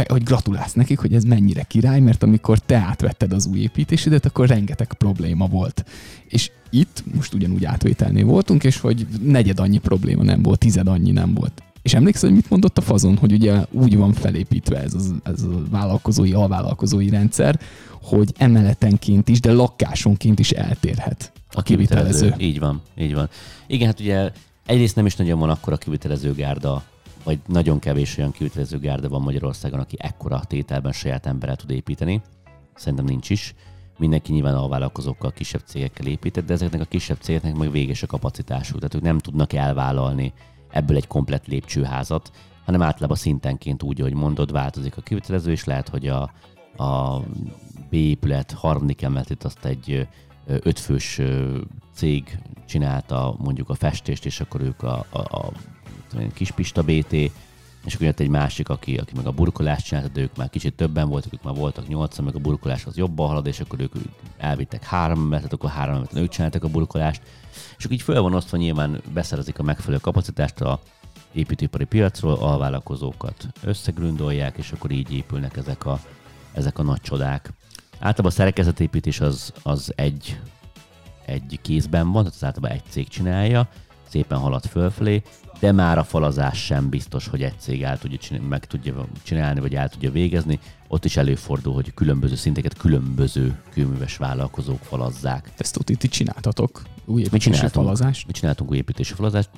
hogy 0.09 0.23
gratulálsz 0.23 0.73
nekik, 0.73 0.99
hogy 0.99 1.15
ez 1.15 1.25
mennyire 1.25 1.63
király, 1.63 2.01
mert 2.01 2.23
amikor 2.23 2.59
te 2.59 2.77
átvetted 2.77 3.33
az 3.33 3.47
új 3.47 3.59
építésedet, 3.59 4.27
akkor 4.27 4.49
rengeteg 4.49 4.93
probléma 4.93 5.47
volt. 5.47 5.85
És 6.29 6.51
itt 6.71 7.05
most 7.15 7.35
ugyanúgy 7.35 7.65
átvételnél 7.65 8.25
voltunk, 8.25 8.65
és 8.65 8.81
hogy 8.81 9.07
negyed 9.23 9.61
annyi 9.61 9.79
probléma 9.79 10.23
nem 10.23 10.43
volt, 10.43 10.59
tized 10.59 10.89
annyi 10.89 11.11
nem 11.11 11.35
volt. 11.35 11.63
És 11.83 11.95
emlékszel, 11.95 12.29
hogy 12.29 12.39
mit 12.39 12.51
mondott 12.51 12.79
a 12.79 12.81
fazon, 12.81 13.17
hogy 13.17 13.33
ugye 13.33 13.65
úgy 13.71 13.97
van 13.97 14.13
felépítve 14.13 14.83
ez, 14.83 14.95
az, 14.95 15.15
ez 15.23 15.43
a 15.43 15.63
vállalkozói, 15.71 16.33
alvállalkozói 16.33 17.09
rendszer, 17.09 17.61
hogy 18.03 18.33
emeletenként 18.39 19.29
is, 19.29 19.41
de 19.41 19.53
lakásonként 19.53 20.39
is 20.39 20.51
eltérhet 20.51 21.33
a 21.53 21.63
kivitelező. 21.63 22.35
Így 22.39 22.59
van, 22.59 22.81
így 22.97 23.15
van. 23.15 23.29
Igen, 23.67 23.87
hát 23.87 24.01
ugye 24.01 24.31
egyrészt 24.67 24.97
nem 24.97 25.07
is 25.07 25.17
nagyon 25.17 25.39
van 25.39 25.51
akkor 25.51 25.73
a 25.73 25.77
kivitelező 25.77 26.35
gárda, 26.35 26.83
vagy 27.25 27.39
nagyon 27.47 27.79
kevés 27.79 28.19
olyan 28.19 28.33
kivitelező 28.33 28.79
gárda 28.79 29.09
van 29.09 29.23
Magyarországon, 29.23 29.81
aki 29.81 29.97
ekkora 29.99 30.43
tételben 30.47 30.93
saját 30.93 31.27
emberrel 31.27 31.57
tud 31.57 31.71
építeni. 31.71 32.23
Szerintem 32.75 33.05
nincs 33.05 33.31
is. 33.31 33.55
Mindenki 33.99 34.33
nyilván 34.33 34.55
a 34.55 34.69
vállalkozókkal, 34.69 35.33
kisebb 35.33 35.63
cégekkel 35.65 36.07
épített, 36.07 36.47
de 36.47 36.53
ezeknek 36.53 36.81
a 36.81 36.85
kisebb 36.85 37.19
cégeknek 37.21 37.57
meg 37.57 37.71
véges 37.71 38.03
a 38.03 38.07
kapacitásuk, 38.07 38.77
tehát 38.77 38.95
ők 38.95 39.03
nem 39.03 39.19
tudnak 39.19 39.53
elvállalni 39.53 40.33
ebből 40.71 40.97
egy 40.97 41.07
komplett 41.07 41.47
lépcsőházat, 41.47 42.31
hanem 42.65 42.83
általában 42.83 43.17
szintenként 43.17 43.83
úgy, 43.83 44.01
hogy 44.01 44.15
mondod, 44.15 44.53
változik 44.53 44.97
a 44.97 45.01
kivitelező, 45.03 45.51
és 45.51 45.65
lehet, 45.65 45.89
hogy 45.89 46.07
a, 46.09 46.33
a 46.77 47.21
B 47.91 47.95
épület 47.95 48.53
harmadik 48.53 49.03
emeletét 49.03 49.45
azt 49.45 49.65
egy 49.65 50.09
ötfős 50.47 51.21
cég 51.95 52.39
csinálta 52.67 53.37
mondjuk 53.39 53.69
a 53.69 53.75
festést, 53.75 54.27
és 54.27 54.41
akkor 54.41 54.61
ők 54.61 54.83
a, 54.83 55.07
a, 55.11 55.19
a 55.19 55.53
Kispista 56.35 56.83
BT, 56.83 57.13
és 57.85 57.95
akkor 57.95 58.07
jött 58.07 58.21
egy 58.21 58.29
másik, 58.29 58.69
aki, 58.69 58.97
aki 58.97 59.13
meg 59.17 59.27
a 59.27 59.33
burkolást 59.33 59.87
csinálta, 59.87 60.11
de 60.13 60.21
ők 60.21 60.37
már 60.37 60.51
kicsit 60.51 60.75
többen 60.75 61.09
voltak, 61.09 61.33
ők 61.33 61.43
már 61.43 61.55
voltak 61.55 61.89
nyolcan, 61.89 62.25
meg 62.25 62.35
a 62.35 62.39
burkolás 62.39 62.87
az 62.87 62.97
jobban 62.97 63.29
halad, 63.29 63.47
és 63.47 63.61
akkor 63.61 63.81
ők 63.81 63.93
elvittek 64.37 64.85
három 64.85 65.19
emeletet, 65.19 65.53
akkor 65.53 65.71
három 65.71 65.95
emeletet 65.95 66.19
ők 66.19 66.29
csináltak 66.29 66.65
a 66.65 66.69
burkolást, 66.69 67.23
és 67.81 67.87
így 67.91 68.03
föl 68.03 68.23
van 68.23 68.35
osztva, 68.35 68.57
nyilván 68.57 69.01
beszerezik 69.13 69.59
a 69.59 69.63
megfelelő 69.63 70.01
kapacitást 70.01 70.61
a 70.61 70.81
építőipari 71.33 71.85
piacról, 71.85 72.35
alvállalkozókat 72.35 73.47
összegründolják, 73.63 74.57
és 74.57 74.73
akkor 74.73 74.91
így 74.91 75.13
épülnek 75.13 75.57
ezek 75.57 75.87
a, 75.87 76.01
ezek 76.53 76.79
a 76.79 76.83
nagy 76.83 77.01
csodák. 77.01 77.53
Általában 77.93 78.27
a 78.27 78.31
szerkezetépítés 78.31 79.21
az, 79.21 79.53
az 79.63 79.93
egy, 79.97 80.41
egy 81.27 81.59
kézben 81.63 82.13
van, 82.13 82.23
tehát 82.23 82.37
az 82.37 82.45
általában 82.45 82.77
egy 82.77 82.85
cég 82.89 83.09
csinálja, 83.09 83.69
szépen 84.09 84.39
halad 84.39 84.65
fölfelé, 84.65 85.23
de 85.61 85.73
már 85.73 85.99
a 85.99 86.05
falazás 86.05 86.65
sem 86.65 86.89
biztos, 86.89 87.29
hogy 87.29 87.43
egy 87.43 87.59
cég 87.59 87.83
el 87.83 87.99
tudja 87.99 88.19
csinálni, 88.19 88.49
meg 88.49 88.65
tudja 88.67 89.07
csinálni, 89.23 89.61
vagy 89.61 89.75
el 89.75 89.89
tudja 89.89 90.11
végezni. 90.11 90.59
Ott 90.89 91.05
is 91.05 91.17
előfordul, 91.17 91.75
hogy 91.75 91.95
különböző 91.95 92.35
szinteket 92.35 92.77
különböző 92.77 93.61
kőműves 93.71 94.17
vállalkozók 94.17 94.83
falazzák. 94.83 95.53
Ezt 95.57 95.77
ott 95.77 95.91
itt 95.91 96.01
csináltatok. 96.01 96.83
Új 97.05 97.25
Mit 97.31 97.41
csináltunk? 97.41 97.73
falazást. 97.73 98.27
Mi 98.27 98.33
csináltunk 98.33 98.71
új 98.71 98.77
építési 98.77 99.15
falazást. 99.15 99.51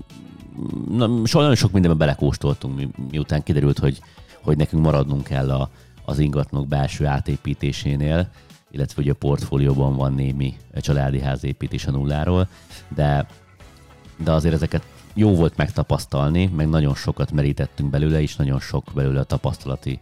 Na, 0.90 1.26
so, 1.26 1.40
nagyon 1.40 1.54
sok 1.54 1.72
mindenben 1.72 1.98
belekóstoltunk, 1.98 2.76
mi, 2.76 2.88
miután 3.10 3.42
kiderült, 3.42 3.78
hogy, 3.78 3.98
hogy 4.42 4.56
nekünk 4.56 4.82
maradnunk 4.82 5.24
kell 5.24 5.50
a, 5.50 5.70
az 6.04 6.18
ingatlanok 6.18 6.68
belső 6.68 7.06
átépítésénél, 7.06 8.28
illetve 8.70 9.02
hogy 9.02 9.10
a 9.10 9.14
portfólióban 9.14 9.96
van 9.96 10.14
némi 10.14 10.56
családi 10.76 11.20
házépítés 11.20 11.86
a 11.86 11.90
nulláról, 11.90 12.48
de, 12.94 13.26
de 14.16 14.32
azért 14.32 14.54
ezeket 14.54 14.86
jó 15.14 15.34
volt 15.34 15.56
megtapasztalni, 15.56 16.46
meg 16.46 16.68
nagyon 16.68 16.94
sokat 16.94 17.32
merítettünk 17.32 17.90
belőle, 17.90 18.20
és 18.20 18.36
nagyon 18.36 18.60
sok 18.60 18.84
belőle 18.94 19.20
a 19.20 19.24
tapasztalati 19.24 20.00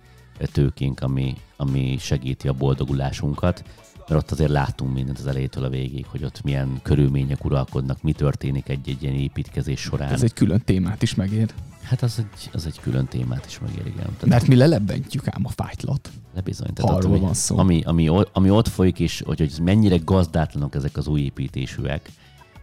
tőkénk, 0.53 1.01
ami, 1.01 1.37
ami 1.57 1.97
segíti 2.01 2.49
a 2.49 2.53
boldogulásunkat, 2.53 3.65
mert 4.11 4.23
ott 4.23 4.31
azért 4.31 4.51
láttunk 4.51 4.93
mindent 4.95 5.19
az 5.19 5.27
elejétől 5.27 5.65
a 5.65 5.69
végig, 5.69 6.07
hogy 6.07 6.25
ott 6.25 6.43
milyen 6.43 6.81
körülmények 6.83 7.45
uralkodnak, 7.45 8.03
mi 8.03 8.13
történik 8.13 8.69
egy-egy 8.69 9.03
ilyen 9.03 9.15
építkezés 9.15 9.81
során. 9.81 10.13
Ez 10.13 10.23
egy 10.23 10.33
külön 10.33 10.61
témát 10.65 11.03
is 11.03 11.15
megér. 11.15 11.53
Hát 11.83 12.03
az 12.03 12.19
egy, 12.19 12.51
az 12.53 12.67
egy 12.67 12.81
külön 12.81 13.07
témát 13.07 13.47
is 13.47 13.59
megér, 13.59 13.87
igen. 13.87 13.95
Tehát 13.95 14.27
Mert 14.27 14.47
mi 14.47 14.55
lelebbentjük 14.55 15.29
ám 15.29 15.43
a 15.45 15.49
fájtlat. 15.49 16.11
Le 16.35 16.41
bizony. 16.41 16.69
Ott, 16.71 16.79
arról 16.79 17.11
ami, 17.11 17.21
van 17.21 17.35
szó. 17.35 17.59
Ami, 17.59 17.83
ami, 17.85 18.09
ami 18.33 18.51
ott 18.51 18.69
folyik, 18.69 18.99
és 18.99 19.23
hogy, 19.27 19.39
hogy 19.39 19.55
mennyire 19.63 19.97
gazdátlanok 19.97 20.75
ezek 20.75 20.97
az 20.97 21.07
új 21.07 21.21
építésűek, 21.21 22.11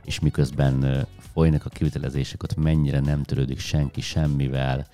és 0.05 0.19
miközben 0.19 1.07
folynak 1.33 1.65
a 1.65 1.69
kivitelezések, 1.69 2.43
ott 2.43 2.55
mennyire 2.55 2.99
nem 2.99 3.23
törődik 3.23 3.59
senki 3.59 4.01
semmivel, 4.01 4.87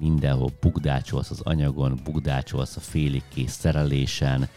mindenhol 0.00 0.50
bukdácsolsz 0.60 1.30
az 1.30 1.40
anyagon, 1.40 2.00
bukdácsolsz 2.04 2.76
a 2.76 2.80
félig 2.80 3.22
kész 3.34 3.52
szerelésen, 3.52 4.48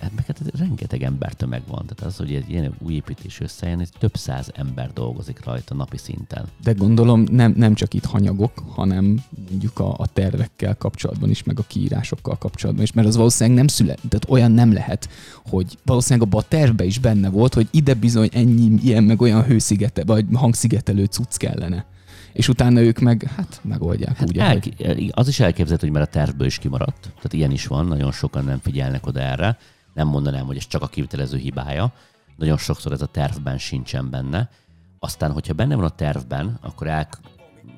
meg 0.00 0.26
hát 0.26 0.40
rengeteg 0.58 1.02
embertömeg 1.02 1.62
van. 1.68 1.86
Tehát 1.86 2.12
az, 2.12 2.16
hogy 2.16 2.34
egy 2.34 2.50
ilyen 2.50 2.74
új 2.78 2.94
építés 2.94 3.40
összejön, 3.40 3.80
ez 3.80 3.88
több 3.98 4.16
száz 4.16 4.50
ember 4.54 4.92
dolgozik 4.92 5.44
rajta 5.44 5.74
napi 5.74 5.96
szinten. 5.96 6.44
De 6.62 6.72
gondolom 6.72 7.24
nem, 7.30 7.52
nem 7.56 7.74
csak 7.74 7.94
itt 7.94 8.04
hanyagok, 8.04 8.52
hanem 8.68 9.24
mondjuk 9.50 9.78
a, 9.78 9.94
a 9.98 10.06
tervekkel 10.06 10.76
kapcsolatban 10.76 11.30
is, 11.30 11.42
meg 11.42 11.58
a 11.58 11.64
kiírásokkal 11.66 12.38
kapcsolatban 12.38 12.84
is, 12.84 12.92
mert 12.92 13.08
az 13.08 13.16
valószínűleg 13.16 13.58
nem 13.58 13.66
szület, 13.66 14.00
tehát 14.08 14.28
olyan 14.28 14.52
nem 14.52 14.72
lehet, 14.72 15.08
hogy 15.48 15.78
valószínűleg 15.84 16.28
abban 16.28 16.40
a 16.40 16.48
tervben 16.48 16.86
is 16.86 16.98
benne 16.98 17.28
volt, 17.28 17.54
hogy 17.54 17.68
ide 17.70 17.94
bizony 17.94 18.28
ennyi 18.32 18.78
ilyen 18.82 19.04
meg 19.04 19.20
olyan 19.20 19.42
hőszigete, 19.44 20.04
vagy 20.04 20.24
hangszigetelő 20.32 21.04
cucc 21.04 21.36
kellene. 21.36 21.86
És 22.32 22.48
utána 22.48 22.80
ők 22.80 22.98
meg, 22.98 23.30
hát 23.36 23.60
megoldják 23.62 24.16
Hát 24.16 24.28
úgy, 24.28 24.38
el, 24.38 24.46
ahogy. 24.46 25.10
az 25.14 25.28
is 25.28 25.40
elképzelhető, 25.40 25.86
hogy 25.86 25.96
már 25.96 26.06
a 26.06 26.10
tervből 26.10 26.46
is 26.46 26.58
kimaradt. 26.58 27.00
Tehát 27.00 27.32
ilyen 27.32 27.50
is 27.50 27.66
van, 27.66 27.86
nagyon 27.86 28.12
sokan 28.12 28.44
nem 28.44 28.58
figyelnek 28.58 29.06
oda 29.06 29.20
erre. 29.20 29.58
Nem 29.94 30.08
mondanám, 30.08 30.46
hogy 30.46 30.56
ez 30.56 30.66
csak 30.66 30.82
a 30.82 30.86
kivitelező 30.86 31.38
hibája. 31.38 31.92
Nagyon 32.36 32.56
sokszor 32.56 32.92
ez 32.92 33.02
a 33.02 33.06
tervben 33.06 33.58
sincsen 33.58 34.10
benne. 34.10 34.50
Aztán, 34.98 35.32
hogyha 35.32 35.54
benne 35.54 35.74
van 35.74 35.84
a 35.84 35.88
tervben, 35.88 36.58
akkor 36.60 36.86
el, 36.86 37.08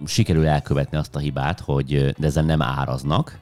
sikerül 0.07 0.47
elkövetni 0.47 0.97
azt 0.97 1.17
a 1.17 1.19
hibát, 1.19 1.61
hogy 1.61 2.15
de 2.19 2.27
ezzel 2.27 2.45
nem 2.45 2.63
áraznak, 2.63 3.39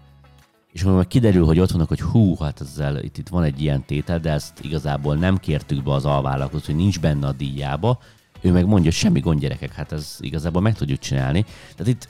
és 0.73 0.83
amikor 0.83 1.07
kiderül, 1.07 1.47
hogy 1.47 1.59
ott 1.59 1.71
vannak, 1.71 1.89
hogy 1.89 2.01
hú, 2.01 2.37
hát 2.37 2.61
ezzel 2.61 3.03
itt, 3.03 3.19
itt 3.19 3.29
van 3.29 3.43
egy 3.43 3.63
ilyen 3.63 3.85
tétel, 3.85 4.21
de 4.21 4.31
ezt 4.31 4.61
igazából 4.61 5.17
nem 5.17 5.37
kértük 5.37 5.83
be 5.83 5.93
az 5.93 6.05
alvállalkozót, 6.05 6.67
hogy 6.67 6.77
nincs 6.77 7.01
benne 7.01 7.27
a 7.27 7.33
díjába, 7.33 7.99
ő 8.41 8.53
meg 8.53 8.67
mondja, 8.67 8.85
hogy 8.85 8.99
semmi 8.99 9.21
gond 9.21 9.41
gyerekek, 9.41 9.73
hát 9.73 9.93
ez 9.93 10.17
igazából 10.21 10.63
meg 10.63 10.75
tudjuk 10.75 10.99
csinálni. 10.99 11.45
Tehát 11.77 11.93
itt 11.93 12.09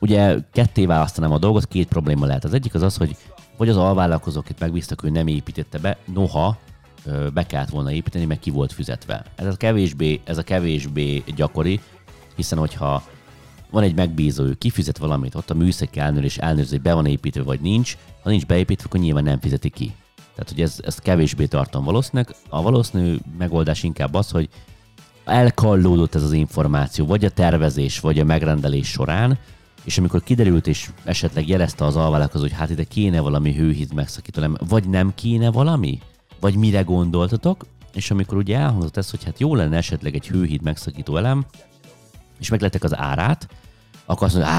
ugye 0.00 0.36
ketté 0.52 0.86
választanám 0.86 1.32
a 1.32 1.38
dolgot, 1.38 1.66
két 1.66 1.88
probléma 1.88 2.26
lehet. 2.26 2.44
Az 2.44 2.54
egyik 2.54 2.74
az 2.74 2.82
az, 2.82 2.96
hogy 2.96 3.16
vagy 3.60 3.68
az 3.68 3.76
alvállalkozók 3.76 4.50
itt 4.50 4.60
megbíztak, 4.60 5.00
hogy 5.00 5.12
nem 5.12 5.26
építette 5.26 5.78
be, 5.78 5.96
noha 6.14 6.58
be 7.34 7.46
kellett 7.46 7.68
volna 7.68 7.92
építeni, 7.92 8.24
meg 8.24 8.38
ki 8.38 8.50
volt 8.50 8.72
fizetve. 8.72 9.24
Ez 9.34 9.46
a 9.46 9.56
kevésbé, 9.56 10.20
ez 10.24 10.38
a 10.38 10.42
kevésbé 10.42 11.22
gyakori, 11.36 11.80
hiszen 12.36 12.58
hogyha 12.58 13.02
van 13.70 13.82
egy 13.82 13.94
megbízó, 13.94 14.44
ő 14.44 14.54
kifizet 14.54 14.98
valamit, 14.98 15.34
ott 15.34 15.50
a 15.50 15.54
műszaki 15.54 15.98
ellenőr 15.98 16.24
és 16.24 16.38
ellenőrzi, 16.38 16.70
hogy 16.70 16.82
be 16.82 16.94
van 16.94 17.06
építve 17.06 17.42
vagy 17.42 17.60
nincs, 17.60 17.96
ha 18.22 18.30
nincs 18.30 18.46
beépítve, 18.46 18.84
akkor 18.86 19.00
nyilván 19.00 19.24
nem 19.24 19.40
fizeti 19.40 19.70
ki. 19.70 19.94
Tehát, 20.34 20.50
hogy 20.50 20.60
ez, 20.60 20.78
ezt 20.84 21.00
kevésbé 21.00 21.46
tartom 21.46 21.84
valószínűleg. 21.84 22.34
A 22.48 22.62
valószínű 22.62 23.16
megoldás 23.38 23.82
inkább 23.82 24.14
az, 24.14 24.30
hogy 24.30 24.48
elkallódott 25.24 26.14
ez 26.14 26.22
az 26.22 26.32
információ, 26.32 27.06
vagy 27.06 27.24
a 27.24 27.30
tervezés, 27.30 28.00
vagy 28.00 28.18
a 28.18 28.24
megrendelés 28.24 28.88
során, 28.88 29.38
és 29.84 29.98
amikor 29.98 30.22
kiderült, 30.22 30.66
és 30.66 30.90
esetleg 31.04 31.48
jelezte 31.48 31.84
az 31.84 31.96
alvállalkozó, 31.96 32.42
hogy 32.42 32.52
hát 32.52 32.70
ide 32.70 32.84
kéne 32.84 33.20
valami 33.20 33.54
hőhíd 33.54 33.94
megszakító, 33.94 34.40
elem, 34.40 34.56
vagy 34.68 34.88
nem 34.88 35.12
kéne 35.14 35.50
valami, 35.50 35.98
vagy 36.40 36.54
mire 36.56 36.80
gondoltatok, 36.82 37.66
és 37.94 38.10
amikor 38.10 38.36
ugye 38.36 38.58
elhangzott 38.58 38.96
ez, 38.96 39.10
hogy 39.10 39.24
hát 39.24 39.40
jó 39.40 39.54
lenne 39.54 39.76
esetleg 39.76 40.14
egy 40.14 40.26
hőhíd 40.28 40.62
megszakító 40.62 41.16
elem, 41.16 41.44
és 42.38 42.48
meglettek 42.48 42.84
az 42.84 42.96
árát, 42.96 43.48
akkor 44.06 44.26
azt 44.26 44.34
mondja, 44.36 44.52
"Á, 44.52 44.58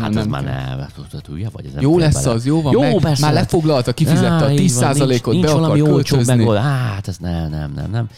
hát 0.00 0.08
ez 0.08 0.14
nem 0.14 0.28
már 0.28 0.44
kell." 0.44 0.76
nem, 0.76 1.22
hülye 1.26 1.48
vagy, 1.52 1.66
ez 1.66 1.72
nem 1.72 1.82
Jó 1.82 1.98
lesz 1.98 2.22
bele." 2.22 2.34
az, 2.34 2.46
jó 2.46 2.62
van, 2.62 2.72
Jó, 2.72 2.80
meg, 2.80 2.96
persze. 2.96 3.24
már 3.24 3.32
lefoglalta, 3.34 3.92
kifizette 3.92 4.28
Á, 4.28 4.44
a 4.44 4.50
így 4.50 4.74
van, 4.74 4.92
10%-ot, 4.94 5.32
nincs, 5.32 5.46
be 5.46 5.52
akar 5.52 5.82
költözni. 5.82 6.34
megold. 6.34 6.58
Hát 6.58 7.08
ez 7.08 7.16
nem, 7.16 7.50
nem, 7.50 7.72
nem, 7.72 7.90
nem. 7.90 8.08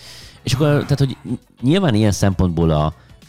És 0.42 0.52
akkor, 0.52 0.66
tehát, 0.66 0.98
hogy 0.98 1.16
nyilván 1.60 1.94
ilyen 1.94 2.12
szempontból 2.12 2.70
a, 2.70 2.84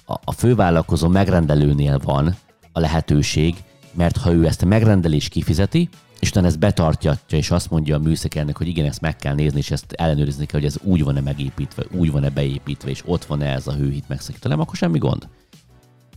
a, 0.06 0.20
a 0.24 0.32
fővállalkozó 0.32 1.08
megrendelőnél 1.08 2.00
van 2.04 2.36
a 2.72 2.80
lehetőség, 2.80 3.56
mert 3.94 4.18
ha 4.18 4.32
ő 4.32 4.46
ezt 4.46 4.62
a 4.62 4.66
megrendelést 4.66 5.30
kifizeti, 5.30 5.90
és 6.20 6.30
utána 6.30 6.48
ezt 6.48 6.60
betartja, 6.60 7.20
és 7.30 7.52
azt 7.52 7.70
mondja 7.70 7.96
a 7.96 8.00
műszakernek, 8.00 8.58
hogy 8.58 8.68
igen, 8.68 8.86
ezt 8.86 9.02
meg 9.02 9.16
kell 9.16 9.34
nézni, 9.34 9.60
és 9.60 9.72
ezt 9.72 9.92
ellenőrizni 9.92 10.46
kell, 10.46 10.60
hogy 10.60 10.70
ez 10.70 10.78
úgy 10.84 11.04
van-e 11.04 11.22
megépítve, 11.22 11.84
úgy 11.92 12.12
van-e 12.12 12.30
beépítve, 12.30 12.90
és 12.90 13.02
ott 13.06 13.26
van-e 13.26 13.54
ez 13.54 13.68
a 13.68 13.74
hőhit 13.74 14.08
megszakító, 14.08 14.50
nem, 14.50 14.60
akkor 14.60 14.76
semmi 14.76 14.98
gond. 14.98 15.28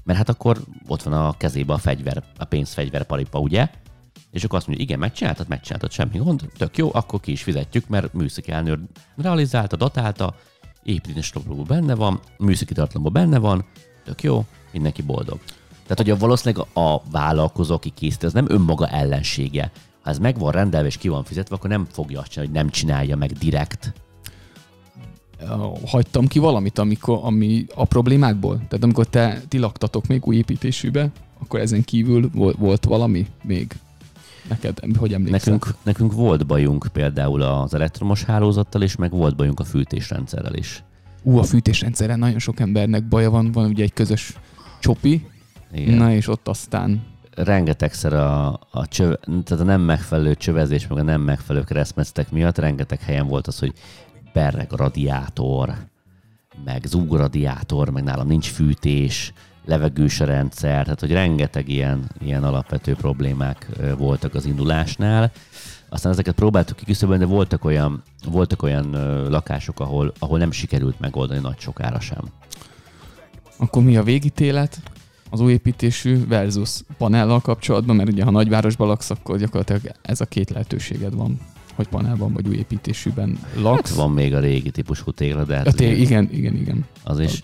Mert 0.05 0.19
hát 0.19 0.29
akkor 0.29 0.59
ott 0.87 1.03
van 1.03 1.13
a 1.13 1.37
kezébe 1.37 1.73
a 1.73 1.79
fegyver, 1.79 2.25
a 2.39 2.45
pénzfegyver 2.45 3.05
paripa, 3.05 3.39
ugye? 3.39 3.71
És 4.31 4.45
akkor 4.45 4.59
azt 4.59 4.67
mondja, 4.67 4.85
igen, 4.85 4.99
megcsináltad, 4.99 5.49
megcsináltad, 5.49 5.91
semmi 5.91 6.19
gond, 6.19 6.51
tök 6.57 6.77
jó, 6.77 6.91
akkor 6.93 7.21
ki 7.21 7.33
is 7.33 7.43
fizetjük, 7.43 7.89
mert 7.89 8.13
műszaki 8.13 8.51
elnőr 8.51 8.79
realizálta, 9.17 9.77
datálta, 9.77 10.35
építés 10.83 11.33
benne 11.67 11.95
van, 11.95 12.21
műszaki 12.39 12.75
tartalomban 12.75 13.13
benne 13.13 13.39
van, 13.39 13.65
tök 14.05 14.23
jó, 14.23 14.45
mindenki 14.73 15.03
boldog. 15.03 15.41
Tehát, 15.95 16.11
hogy 16.11 16.17
a 16.17 16.27
valószínűleg 16.27 16.67
a 16.75 17.03
vállalkozó, 17.11 17.75
aki 17.75 17.93
készíti, 17.95 18.27
az 18.27 18.33
nem 18.33 18.47
önmaga 18.49 18.89
ellensége. 18.89 19.71
Ha 20.03 20.11
ez 20.11 20.19
meg 20.19 20.39
van 20.39 20.53
rendelve 20.53 20.87
és 20.87 20.97
ki 20.97 21.09
van 21.09 21.25
fizetve, 21.25 21.57
akkor 21.57 21.71
nem 21.71 21.87
fogja 21.91 22.21
azt 22.21 22.31
csinálni, 22.31 22.53
hogy 22.53 22.63
nem 22.63 22.71
csinálja 22.71 23.17
meg 23.17 23.31
direkt. 23.33 23.93
hagytam 25.87 26.27
ki 26.27 26.39
valamit, 26.39 26.79
amikor, 26.79 27.19
ami 27.23 27.67
a 27.75 27.85
problémákból? 27.85 28.57
Tehát 28.57 28.85
amikor 28.85 29.07
te 29.07 29.43
ti 29.49 29.59
laktatok 29.59 30.07
még 30.07 30.27
új 30.27 30.37
építésűbe, 30.37 31.11
akkor 31.39 31.61
ezen 31.61 31.83
kívül 31.83 32.31
volt, 32.35 32.57
volt 32.57 32.85
valami 32.85 33.27
még? 33.43 33.73
Neked, 34.49 34.79
hogy 34.97 35.13
emlékszel? 35.13 35.53
Nekünk, 35.53 35.77
nekünk 35.83 36.13
volt 36.13 36.47
bajunk 36.47 36.87
például 36.93 37.43
az 37.43 37.75
elektromos 37.75 38.25
hálózattal, 38.25 38.83
és 38.83 38.97
meg 38.97 39.11
volt 39.11 39.37
bajunk 39.37 39.61
a 39.61 39.65
fűtésrendszerrel 39.65 40.55
is. 40.55 40.85
Ú, 41.23 41.39
a 41.39 41.43
fűtésrendszerren 41.43 42.19
nagyon 42.19 42.39
sok 42.39 42.61
embernek 42.61 43.09
baja 43.09 43.31
van, 43.31 43.53
van 43.53 43.69
ugye 43.69 43.83
egy 43.83 43.93
közös 43.93 44.37
csopi, 44.81 45.31
Igen. 45.73 45.95
na 45.95 46.13
és 46.13 46.29
ott 46.29 46.49
aztán 46.49 47.03
rengetegszer 47.35 48.13
a, 48.13 48.61
a, 48.71 48.87
csöve, 48.89 49.19
tehát 49.45 49.65
a 49.65 49.65
nem 49.65 49.81
megfelelő 49.81 50.35
csövezés, 50.35 50.87
meg 50.87 50.99
a 50.99 51.03
nem 51.03 51.21
megfelelő 51.21 51.65
keresztmetszetek 51.65 52.31
miatt 52.31 52.59
rengeteg 52.59 53.01
helyen 53.01 53.27
volt 53.27 53.47
az, 53.47 53.59
hogy 53.59 53.73
berreg 54.33 54.73
a 54.73 54.77
radiátor, 54.77 55.75
meg 56.65 56.85
zúg 56.85 57.15
a 57.15 57.17
radiátor, 57.17 57.91
meg 57.91 58.03
nálam 58.03 58.27
nincs 58.27 58.51
fűtés, 58.51 59.33
levegős 59.65 60.21
a 60.21 60.25
rendszer, 60.25 60.83
tehát 60.83 61.01
hogy 61.01 61.13
rengeteg 61.13 61.69
ilyen, 61.69 62.11
ilyen 62.21 62.45
alapvető 62.45 62.95
problémák 62.95 63.67
voltak 63.97 64.35
az 64.35 64.47
indulásnál. 64.47 65.31
Aztán 65.89 66.13
ezeket 66.13 66.35
próbáltuk 66.35 66.77
kiküszöbölni, 66.77 67.25
de 67.25 67.31
voltak 67.31 67.65
olyan, 67.65 68.03
voltak 68.25 68.63
olyan 68.63 68.91
lakások, 69.31 69.81
ahol, 69.81 70.13
ahol 70.19 70.39
nem 70.39 70.51
sikerült 70.51 71.01
megoldani 71.01 71.41
nagy 71.41 71.59
sokára 71.59 72.01
sem. 72.01 72.25
akkor 73.57 73.83
mi 73.83 73.97
a 73.97 74.03
végítélet? 74.03 74.81
Az 75.33 75.41
új 75.41 75.53
építésű 75.53 76.27
versus 76.27 76.81
panellal 76.99 77.41
kapcsolatban, 77.41 77.97
mert 77.97 78.09
ugye 78.09 78.25
ha 78.25 78.31
nagyvárosban 78.31 78.87
laksz, 78.89 79.11
akkor 79.11 79.39
gyakorlatilag 79.39 79.81
ez 80.03 80.21
a 80.21 80.25
két 80.27 80.51
lehetőséged 80.51 81.15
van, 81.15 81.39
hogy 81.75 81.89
panelban 81.89 82.33
vagy 82.33 82.49
új 82.49 82.57
építésűben 82.57 83.39
Hát 83.43 83.61
laksz. 83.63 83.95
van 83.95 84.11
még 84.11 84.35
a 84.35 84.41
régi 84.41 84.71
típusú 84.71 85.11
tégla, 85.11 85.45
de 85.45 85.57
hát 85.57 85.67
Ja, 85.67 85.73
té- 85.73 85.91
ugye- 85.93 86.01
igen, 86.03 86.29
igen, 86.33 86.55
igen. 86.55 86.85
Az 87.03 87.19
is. 87.21 87.43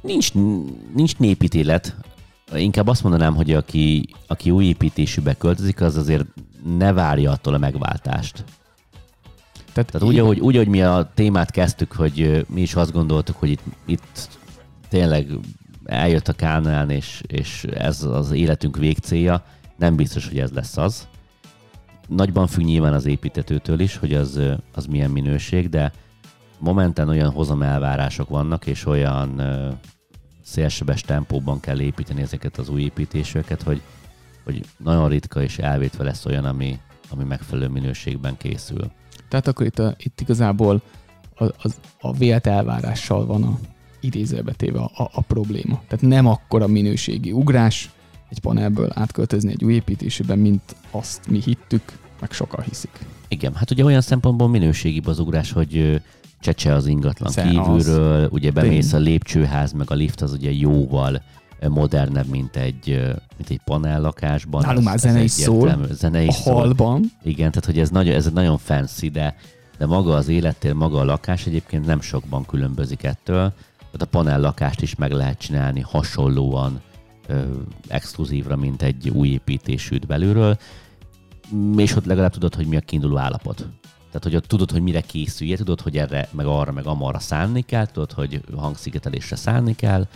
Nincs, 0.00 0.32
nincs 0.94 1.16
népítélet. 1.18 1.96
Inkább 2.54 2.86
azt 2.88 3.02
mondanám, 3.02 3.34
hogy 3.34 3.52
aki, 3.52 4.08
aki 4.26 4.50
új 4.50 4.64
építésűbe 4.64 5.34
költözik, 5.34 5.80
az 5.80 5.96
azért 5.96 6.26
ne 6.78 6.92
várja 6.92 7.30
attól 7.30 7.54
a 7.54 7.58
megváltást. 7.58 8.44
Tehát, 9.72 9.90
Tehát 9.90 10.06
úgy, 10.08 10.18
ahogy, 10.18 10.40
úgy, 10.40 10.54
ahogy 10.54 10.68
mi 10.68 10.82
a 10.82 11.10
témát 11.14 11.50
kezdtük, 11.50 11.92
hogy 11.92 12.46
mi 12.48 12.60
is 12.60 12.74
azt 12.74 12.92
gondoltuk, 12.92 13.36
hogy 13.36 13.50
itt, 13.50 13.62
itt 13.86 14.28
tényleg 14.88 15.26
eljött 15.84 16.28
a 16.28 16.32
Kánán, 16.32 16.90
és, 16.90 17.22
és 17.26 17.64
ez 17.64 18.02
az 18.02 18.30
életünk 18.30 18.76
végcélja, 18.76 19.44
nem 19.76 19.96
biztos, 19.96 20.28
hogy 20.28 20.38
ez 20.38 20.50
lesz 20.50 20.76
az. 20.76 21.08
Nagyban 22.08 22.46
függ 22.46 22.64
nyilván 22.64 22.92
az 22.92 23.06
építetőtől 23.06 23.80
is, 23.80 23.96
hogy 23.96 24.14
az, 24.14 24.40
az 24.74 24.86
milyen 24.86 25.10
minőség, 25.10 25.68
de 25.68 25.92
momentán 26.58 27.08
olyan 27.08 27.30
hozamelvárások 27.30 28.28
vannak, 28.28 28.66
és 28.66 28.86
olyan 28.86 29.40
szélsebes 30.42 31.00
tempóban 31.00 31.60
kell 31.60 31.80
építeni 31.80 32.22
ezeket 32.22 32.58
az 32.58 32.68
új 32.68 32.82
építéseket, 32.82 33.62
hogy, 33.62 33.82
hogy 34.44 34.64
nagyon 34.76 35.08
ritka 35.08 35.42
és 35.42 35.58
elvétve 35.58 36.04
lesz 36.04 36.26
olyan, 36.26 36.44
ami, 36.44 36.78
ami 37.10 37.24
megfelelő 37.24 37.68
minőségben 37.68 38.36
készül. 38.36 38.90
Tehát 39.28 39.46
akkor 39.46 39.66
itt, 39.66 39.78
a, 39.78 39.94
itt 39.98 40.20
igazából 40.20 40.82
a, 41.34 41.44
a, 41.44 41.68
a 42.00 42.12
vélt 42.12 42.46
elvárással 42.46 43.26
van 43.26 43.42
a 43.42 43.58
idézőbe 44.04 44.52
téve 44.52 44.78
a, 44.78 44.90
a, 45.02 45.10
a 45.12 45.20
probléma. 45.20 45.82
Tehát 45.88 46.04
nem 46.04 46.26
akkora 46.26 46.66
minőségi 46.66 47.32
ugrás 47.32 47.90
egy 48.30 48.40
panelből 48.40 48.90
átköltözni 48.94 49.50
egy 49.50 49.64
új 49.64 49.74
építésében, 49.74 50.38
mint 50.38 50.76
azt 50.90 51.28
mi 51.30 51.40
hittük, 51.44 51.82
meg 52.20 52.32
sokan 52.32 52.64
hiszik. 52.64 52.90
Igen, 53.28 53.54
hát 53.54 53.70
ugye 53.70 53.84
olyan 53.84 54.00
szempontból 54.00 54.48
minőségi 54.48 55.00
az 55.04 55.18
ugrás, 55.18 55.52
hogy 55.52 56.02
csecse 56.40 56.74
az 56.74 56.86
ingatlan 56.86 57.30
Szen 57.32 57.48
kívülről, 57.48 58.28
ugye 58.32 58.50
bemész 58.50 58.92
a 58.92 58.98
lépcsőház, 58.98 59.72
meg 59.72 59.90
a 59.90 59.94
lift 59.94 60.20
az 60.20 60.32
ugye 60.32 60.52
jóval 60.52 61.22
modernebb, 61.68 62.26
mint 62.26 62.56
egy, 62.56 62.86
mint 63.36 63.50
egy 63.50 63.60
panellakásban. 63.64 64.62
Nálunk 64.66 64.84
már 64.84 64.98
zene 64.98 65.22
is 65.22 65.30
szól, 65.30 65.56
egyértelmű. 65.56 65.92
Zene 65.92 66.22
is 66.22 66.28
A 66.28 66.32
szól. 66.32 66.54
halban, 66.54 67.04
Igen, 67.22 67.50
tehát 67.50 67.64
hogy 67.64 67.78
ez, 67.78 67.90
nagyon, 67.90 68.14
ez 68.14 68.30
nagyon 68.32 68.58
fancy, 68.58 69.08
de, 69.08 69.36
de 69.78 69.86
maga 69.86 70.14
az 70.14 70.28
élettér, 70.28 70.72
maga 70.72 70.98
a 70.98 71.04
lakás 71.04 71.46
egyébként 71.46 71.86
nem 71.86 72.00
sokban 72.00 72.46
különbözik 72.46 73.02
ettől. 73.02 73.52
Tehát 73.96 74.14
a 74.14 74.18
panel 74.18 74.40
lakást 74.40 74.82
is 74.82 74.94
meg 74.94 75.12
lehet 75.12 75.38
csinálni 75.38 75.80
hasonlóan 75.80 76.80
ö, 77.26 77.42
exkluzívra, 77.88 78.56
mint 78.56 78.82
egy 78.82 79.08
új 79.08 79.28
építésűt 79.28 80.06
belülről, 80.06 80.56
Mm, 81.52 81.78
és 81.78 81.96
ott 81.96 82.04
legalább 82.04 82.32
tudod, 82.32 82.54
hogy 82.54 82.66
mi 82.66 82.76
a 82.76 82.80
kiinduló 82.80 83.18
állapot. 83.18 83.56
Tehát, 84.06 84.22
hogy 84.22 84.36
ott 84.36 84.46
tudod, 84.46 84.70
hogy 84.70 84.82
mire 84.82 85.00
készülje, 85.00 85.56
tudod, 85.56 85.80
hogy 85.80 85.96
erre, 85.96 86.28
meg 86.30 86.46
arra, 86.46 86.72
meg 86.72 86.86
amarra 86.86 87.18
szánni 87.18 87.62
kell, 87.62 87.86
tudod, 87.86 88.12
hogy 88.12 88.40
hangszigetelésre 88.56 89.36
szánni 89.36 89.74
kell, 89.74 90.06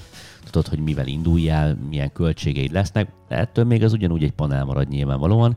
tudod, 0.45 0.69
hogy 0.69 0.79
mivel 0.79 1.07
induljál, 1.07 1.79
milyen 1.89 2.13
költségeid 2.13 2.73
lesznek, 2.73 3.13
de 3.29 3.37
ettől 3.37 3.65
még 3.65 3.85
az 3.85 3.93
ugyanúgy 3.93 4.23
egy 4.23 4.33
panel 4.33 4.65
marad 4.65 4.89
nyilvánvalóan. 4.89 5.57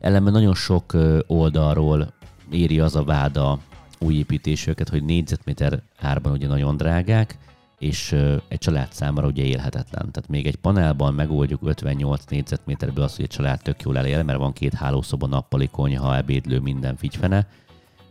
Ellenben 0.00 0.32
nagyon 0.32 0.54
sok 0.54 0.96
oldalról 1.26 2.12
éri 2.50 2.80
az 2.80 2.96
a 2.96 3.04
váda 3.04 3.58
új 4.02 4.14
építésőket, 4.14 4.88
hogy 4.88 5.04
négyzetméter 5.04 5.82
árban 6.00 6.32
ugye 6.32 6.46
nagyon 6.46 6.76
drágák, 6.76 7.38
és 7.78 8.12
egy 8.48 8.58
család 8.58 8.92
számára 8.92 9.26
ugye 9.26 9.42
élhetetlen. 9.42 10.10
Tehát 10.10 10.28
még 10.28 10.46
egy 10.46 10.56
panelban 10.56 11.14
megoldjuk 11.14 11.60
58 11.62 12.24
négyzetméterből 12.24 13.04
azt, 13.04 13.16
hogy 13.16 13.24
egy 13.24 13.30
család 13.30 13.62
tök 13.62 13.82
jól 13.82 13.98
elél, 13.98 14.22
mert 14.22 14.38
van 14.38 14.52
két 14.52 14.74
hálószoba, 14.74 15.26
nappali 15.26 15.68
konyha, 15.68 16.16
ebédlő, 16.16 16.58
minden 16.58 16.96
figyfene. 16.96 17.46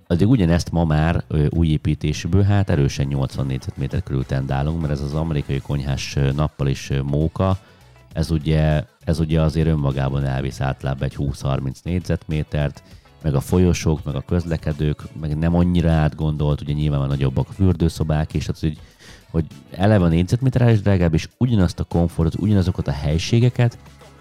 Addig 0.08 0.27
ugyanezt 0.27 0.71
ma 0.71 0.86
már 0.86 1.23
új 1.49 1.67
építésből, 1.67 2.43
hát 2.43 2.69
erősen 2.69 3.08
80 3.08 3.45
négyzetméter 3.45 4.04
körül 4.04 4.25
tendálunk, 4.25 4.82
mert 4.82 4.93
ez 4.93 5.01
az 5.01 5.13
amerikai 5.13 5.60
konyhás 5.60 6.17
nappal 6.36 6.67
is 6.67 6.91
móka, 7.04 7.58
ez 8.13 8.32
ugye, 8.32 8.86
ez 9.04 9.19
ugye 9.19 9.41
azért 9.41 9.67
önmagában 9.67 10.25
elvisz 10.25 10.62
általában 10.62 11.04
egy 11.04 11.15
20-30 11.17 11.75
négyzetmétert, 11.84 12.84
meg 13.21 13.36
a 13.36 13.39
folyosók, 13.39 14.03
meg 14.03 14.15
a 14.15 14.23
közlekedők, 14.27 15.03
meg 15.19 15.38
nem 15.38 15.55
annyira 15.55 15.91
átgondolt, 15.91 16.62
ugye 16.62 16.73
nyilván 16.73 17.07
nagyobbak 17.07 17.49
a 17.49 17.53
fürdőszobák, 17.53 18.34
és 18.34 18.45
tehát, 18.45 18.62
hogy, 18.62 18.77
hogy 19.29 19.45
eleve 19.71 20.05
a 20.05 20.07
négyzetméter 20.07 20.69
is 20.69 20.81
drágább, 20.81 21.13
és 21.13 21.29
ugyanazt 21.38 21.79
a 21.79 21.84
komfortot, 21.84 22.41
ugyanazokat 22.41 22.88
a 22.88 22.91
helységeket 22.91 23.77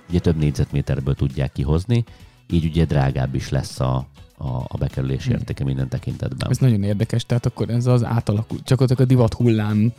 ugye 0.09 0.19
több 0.19 0.37
négyzetméterből 0.37 1.15
tudják 1.15 1.53
kihozni, 1.53 2.05
így 2.51 2.65
ugye 2.65 2.85
drágább 2.85 3.35
is 3.35 3.49
lesz 3.49 3.81
a, 3.81 4.07
a, 4.37 4.49
a 4.69 4.77
bekerülés 4.79 5.27
értéke 5.27 5.65
minden 5.65 5.89
tekintetben. 5.89 6.51
ez 6.51 6.59
nagyon 6.59 6.83
érdekes, 6.83 7.25
tehát 7.25 7.47
akkor 7.47 7.71
ez 7.71 7.87
az 7.87 8.05
átalakul, 8.05 8.59
csak 8.63 8.81
ott 8.81 8.91
a 8.91 9.05
divat 9.05 9.35
hullám 9.35 9.93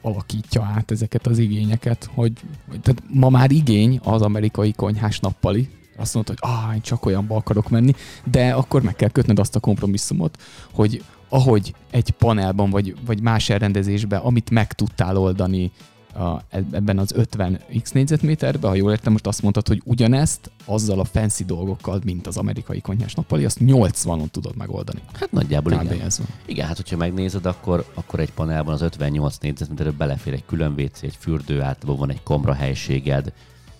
alakítja 0.00 0.62
át 0.62 0.90
ezeket 0.90 1.26
az 1.26 1.38
igényeket, 1.38 2.10
hogy, 2.14 2.32
hogy 2.68 2.80
tehát 2.80 3.02
ma 3.08 3.28
már 3.28 3.50
igény 3.50 4.00
az 4.02 4.22
amerikai 4.22 4.72
konyhás 4.72 5.20
nappali, 5.20 5.68
azt 5.96 6.14
mondod, 6.14 6.38
hogy 6.38 6.50
ah, 6.50 6.74
én 6.74 6.80
csak 6.80 7.06
olyanba 7.06 7.36
akarok 7.36 7.68
menni, 7.68 7.92
de 8.24 8.52
akkor 8.52 8.82
meg 8.82 8.96
kell 8.96 9.08
kötned 9.08 9.38
azt 9.38 9.56
a 9.56 9.60
kompromisszumot, 9.60 10.42
hogy 10.72 11.04
ahogy 11.28 11.74
egy 11.90 12.10
panelban, 12.10 12.70
vagy, 12.70 12.94
vagy 13.06 13.22
más 13.22 13.48
elrendezésben, 13.48 14.20
amit 14.20 14.50
meg 14.50 14.72
tudtál 14.72 15.16
oldani 15.16 15.72
a, 16.14 16.40
ebben 16.50 16.98
az 16.98 17.14
50x 17.16 17.92
négyzetméterben, 17.92 18.70
ha 18.70 18.76
jól 18.76 18.90
értem, 18.90 19.12
most 19.12 19.26
azt 19.26 19.42
mondtad, 19.42 19.68
hogy 19.68 19.82
ugyanezt 19.84 20.50
azzal 20.64 21.00
a 21.00 21.04
fancy 21.04 21.44
dolgokkal, 21.44 22.00
mint 22.04 22.26
az 22.26 22.36
amerikai 22.36 22.80
konyhás 22.80 23.14
nappali, 23.14 23.44
azt 23.44 23.58
80-on 23.60 24.28
tudod 24.30 24.56
megoldani. 24.56 25.00
Hát 25.12 25.32
nagyjából 25.32 25.72
Kb. 25.72 25.82
igen. 25.82 26.00
ez 26.00 26.18
van. 26.18 26.26
Igen, 26.46 26.66
hát 26.66 26.76
hogyha 26.76 26.96
megnézed, 26.96 27.46
akkor, 27.46 27.86
akkor 27.94 28.20
egy 28.20 28.32
panelban 28.32 28.74
az 28.74 28.82
58 28.82 29.36
négyzetméterre 29.36 29.90
belefér 29.90 30.32
egy 30.32 30.44
külön 30.46 30.74
WC, 30.78 31.02
egy 31.02 31.16
fürdő, 31.18 31.60
általában 31.60 32.00
van 32.00 32.10
egy 32.10 32.22
komra 32.22 32.52
helységed. 32.52 33.32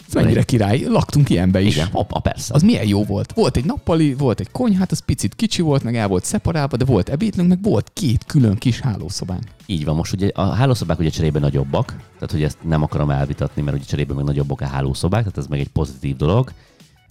Ez 0.06 0.14
mennyire 0.14 0.42
király, 0.42 0.80
laktunk 0.80 1.30
ilyenbe 1.30 1.60
is. 1.60 1.74
Igen, 1.74 1.88
hoppa, 1.92 2.20
persze. 2.20 2.54
Az 2.54 2.62
milyen 2.62 2.86
jó 2.86 3.04
volt. 3.04 3.32
Volt 3.32 3.56
egy 3.56 3.64
nappali, 3.64 4.14
volt 4.14 4.40
egy 4.40 4.50
konyha, 4.50 4.78
hát 4.78 4.92
az 4.92 5.00
picit 5.00 5.34
kicsi 5.34 5.62
volt, 5.62 5.82
meg 5.82 5.96
el 5.96 6.08
volt 6.08 6.24
szeparálva, 6.24 6.76
de 6.76 6.84
volt 6.84 7.08
ebédlőnk, 7.08 7.48
meg 7.48 7.62
volt 7.62 7.90
két 7.92 8.24
külön 8.24 8.54
kis 8.54 8.80
hálószobánk. 8.80 9.42
Így 9.66 9.84
van, 9.84 9.96
most 9.96 10.12
ugye 10.12 10.30
a 10.34 10.42
hálószobák 10.42 10.98
ugye 10.98 11.10
cserébe 11.10 11.38
nagyobbak, 11.38 11.86
tehát 12.14 12.30
hogy 12.30 12.42
ezt 12.42 12.58
nem 12.62 12.82
akarom 12.82 13.10
elvitatni, 13.10 13.62
mert 13.62 13.76
ugye 13.76 13.86
cserébe 13.86 14.14
meg 14.14 14.24
nagyobbak 14.24 14.60
a 14.60 14.66
hálószobák, 14.66 15.20
tehát 15.20 15.38
ez 15.38 15.46
meg 15.46 15.60
egy 15.60 15.68
pozitív 15.68 16.16
dolog, 16.16 16.52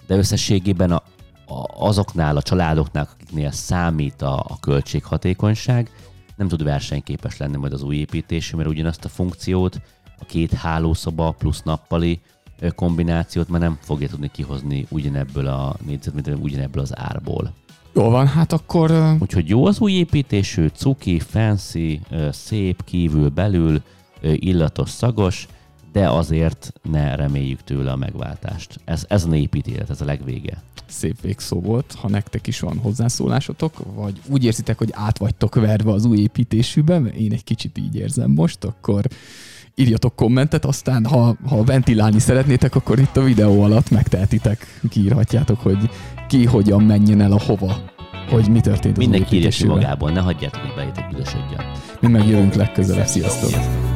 de 0.07 0.15
összességében 0.15 0.91
a, 0.91 1.03
a, 1.45 1.85
azoknál, 1.87 2.37
a 2.37 2.41
családoknál, 2.41 3.09
akiknél 3.13 3.51
számít 3.51 4.21
a, 4.21 4.39
a 4.39 4.57
költséghatékonyság, 4.59 5.89
nem 6.35 6.47
tud 6.47 6.63
versenyképes 6.63 7.37
lenni 7.37 7.57
majd 7.57 7.73
az 7.73 7.83
új 7.83 7.95
építésű, 7.95 8.57
mert 8.57 8.69
ugyanazt 8.69 9.05
a 9.05 9.09
funkciót, 9.09 9.81
a 10.19 10.25
két 10.25 10.53
hálószoba 10.53 11.35
plusz 11.37 11.61
nappali 11.61 12.21
kombinációt 12.75 13.49
már 13.49 13.61
nem 13.61 13.77
fogja 13.81 14.07
tudni 14.07 14.29
kihozni 14.31 14.85
ugyanebből 14.89 15.47
a 15.47 15.75
négyzetméter, 15.85 16.33
ugyanebből 16.33 16.81
az 16.81 16.97
árból. 16.97 17.53
Jól 17.95 18.09
van, 18.09 18.27
hát 18.27 18.53
akkor 18.53 19.15
Úgyhogy 19.19 19.49
jó 19.49 19.65
az 19.65 19.79
új 19.79 19.91
építésű, 19.91 20.67
cuki, 20.67 21.19
fancy, 21.19 22.01
szép 22.31 22.83
kívül, 22.83 23.29
belül, 23.29 23.81
illatos, 24.21 24.89
szagos, 24.89 25.47
de 25.91 26.09
azért 26.09 26.73
ne 26.91 27.15
reméljük 27.15 27.63
tőle 27.63 27.91
a 27.91 27.95
megváltást. 27.95 28.79
Ez, 28.85 29.05
ez 29.07 29.23
a 29.25 29.27
népítélet, 29.27 29.89
ez 29.89 30.01
a 30.01 30.05
legvége. 30.05 30.61
szép 30.85 31.21
végszó 31.21 31.61
volt. 31.61 31.95
Ha 32.01 32.09
nektek 32.09 32.47
is 32.47 32.59
van 32.59 32.77
hozzászólásotok, 32.77 33.73
vagy 33.95 34.21
úgy 34.27 34.43
érzitek, 34.43 34.77
hogy 34.77 34.89
át 34.91 35.17
vagytok 35.17 35.55
verve 35.55 35.91
az 35.91 36.05
új 36.05 36.17
építésűben, 36.17 37.07
én 37.07 37.31
egy 37.31 37.43
kicsit 37.43 37.77
így 37.77 37.95
érzem 37.95 38.31
most, 38.31 38.63
akkor 38.63 39.05
írjatok 39.75 40.15
kommentet, 40.15 40.65
aztán 40.65 41.05
ha, 41.05 41.35
ha 41.49 41.63
ventilálni 41.63 42.19
szeretnétek, 42.19 42.75
akkor 42.75 42.99
itt 42.99 43.17
a 43.17 43.23
videó 43.23 43.61
alatt 43.61 43.89
megtehetitek, 43.89 44.79
kiírhatjátok, 44.89 45.59
hogy 45.59 45.89
ki 46.27 46.45
hogyan 46.45 46.83
menjen 46.83 47.21
el 47.21 47.31
a 47.31 47.39
hova, 47.39 47.75
hogy 48.29 48.49
mi 48.49 48.59
történt 48.59 48.97
az 48.97 49.03
Mindenki 49.03 49.35
írja 49.35 49.49
ki 49.49 49.67
magából, 49.67 50.11
ne 50.11 50.19
hagyjátok, 50.19 50.61
hogy 50.61 50.75
belétek 50.75 51.09
büdösödjön. 51.09 51.61
Mi 51.99 52.07
megjövünk 52.07 52.53
legközelebb, 52.53 53.05
sziasztok! 53.05 53.49
Sziasztok! 53.49 53.92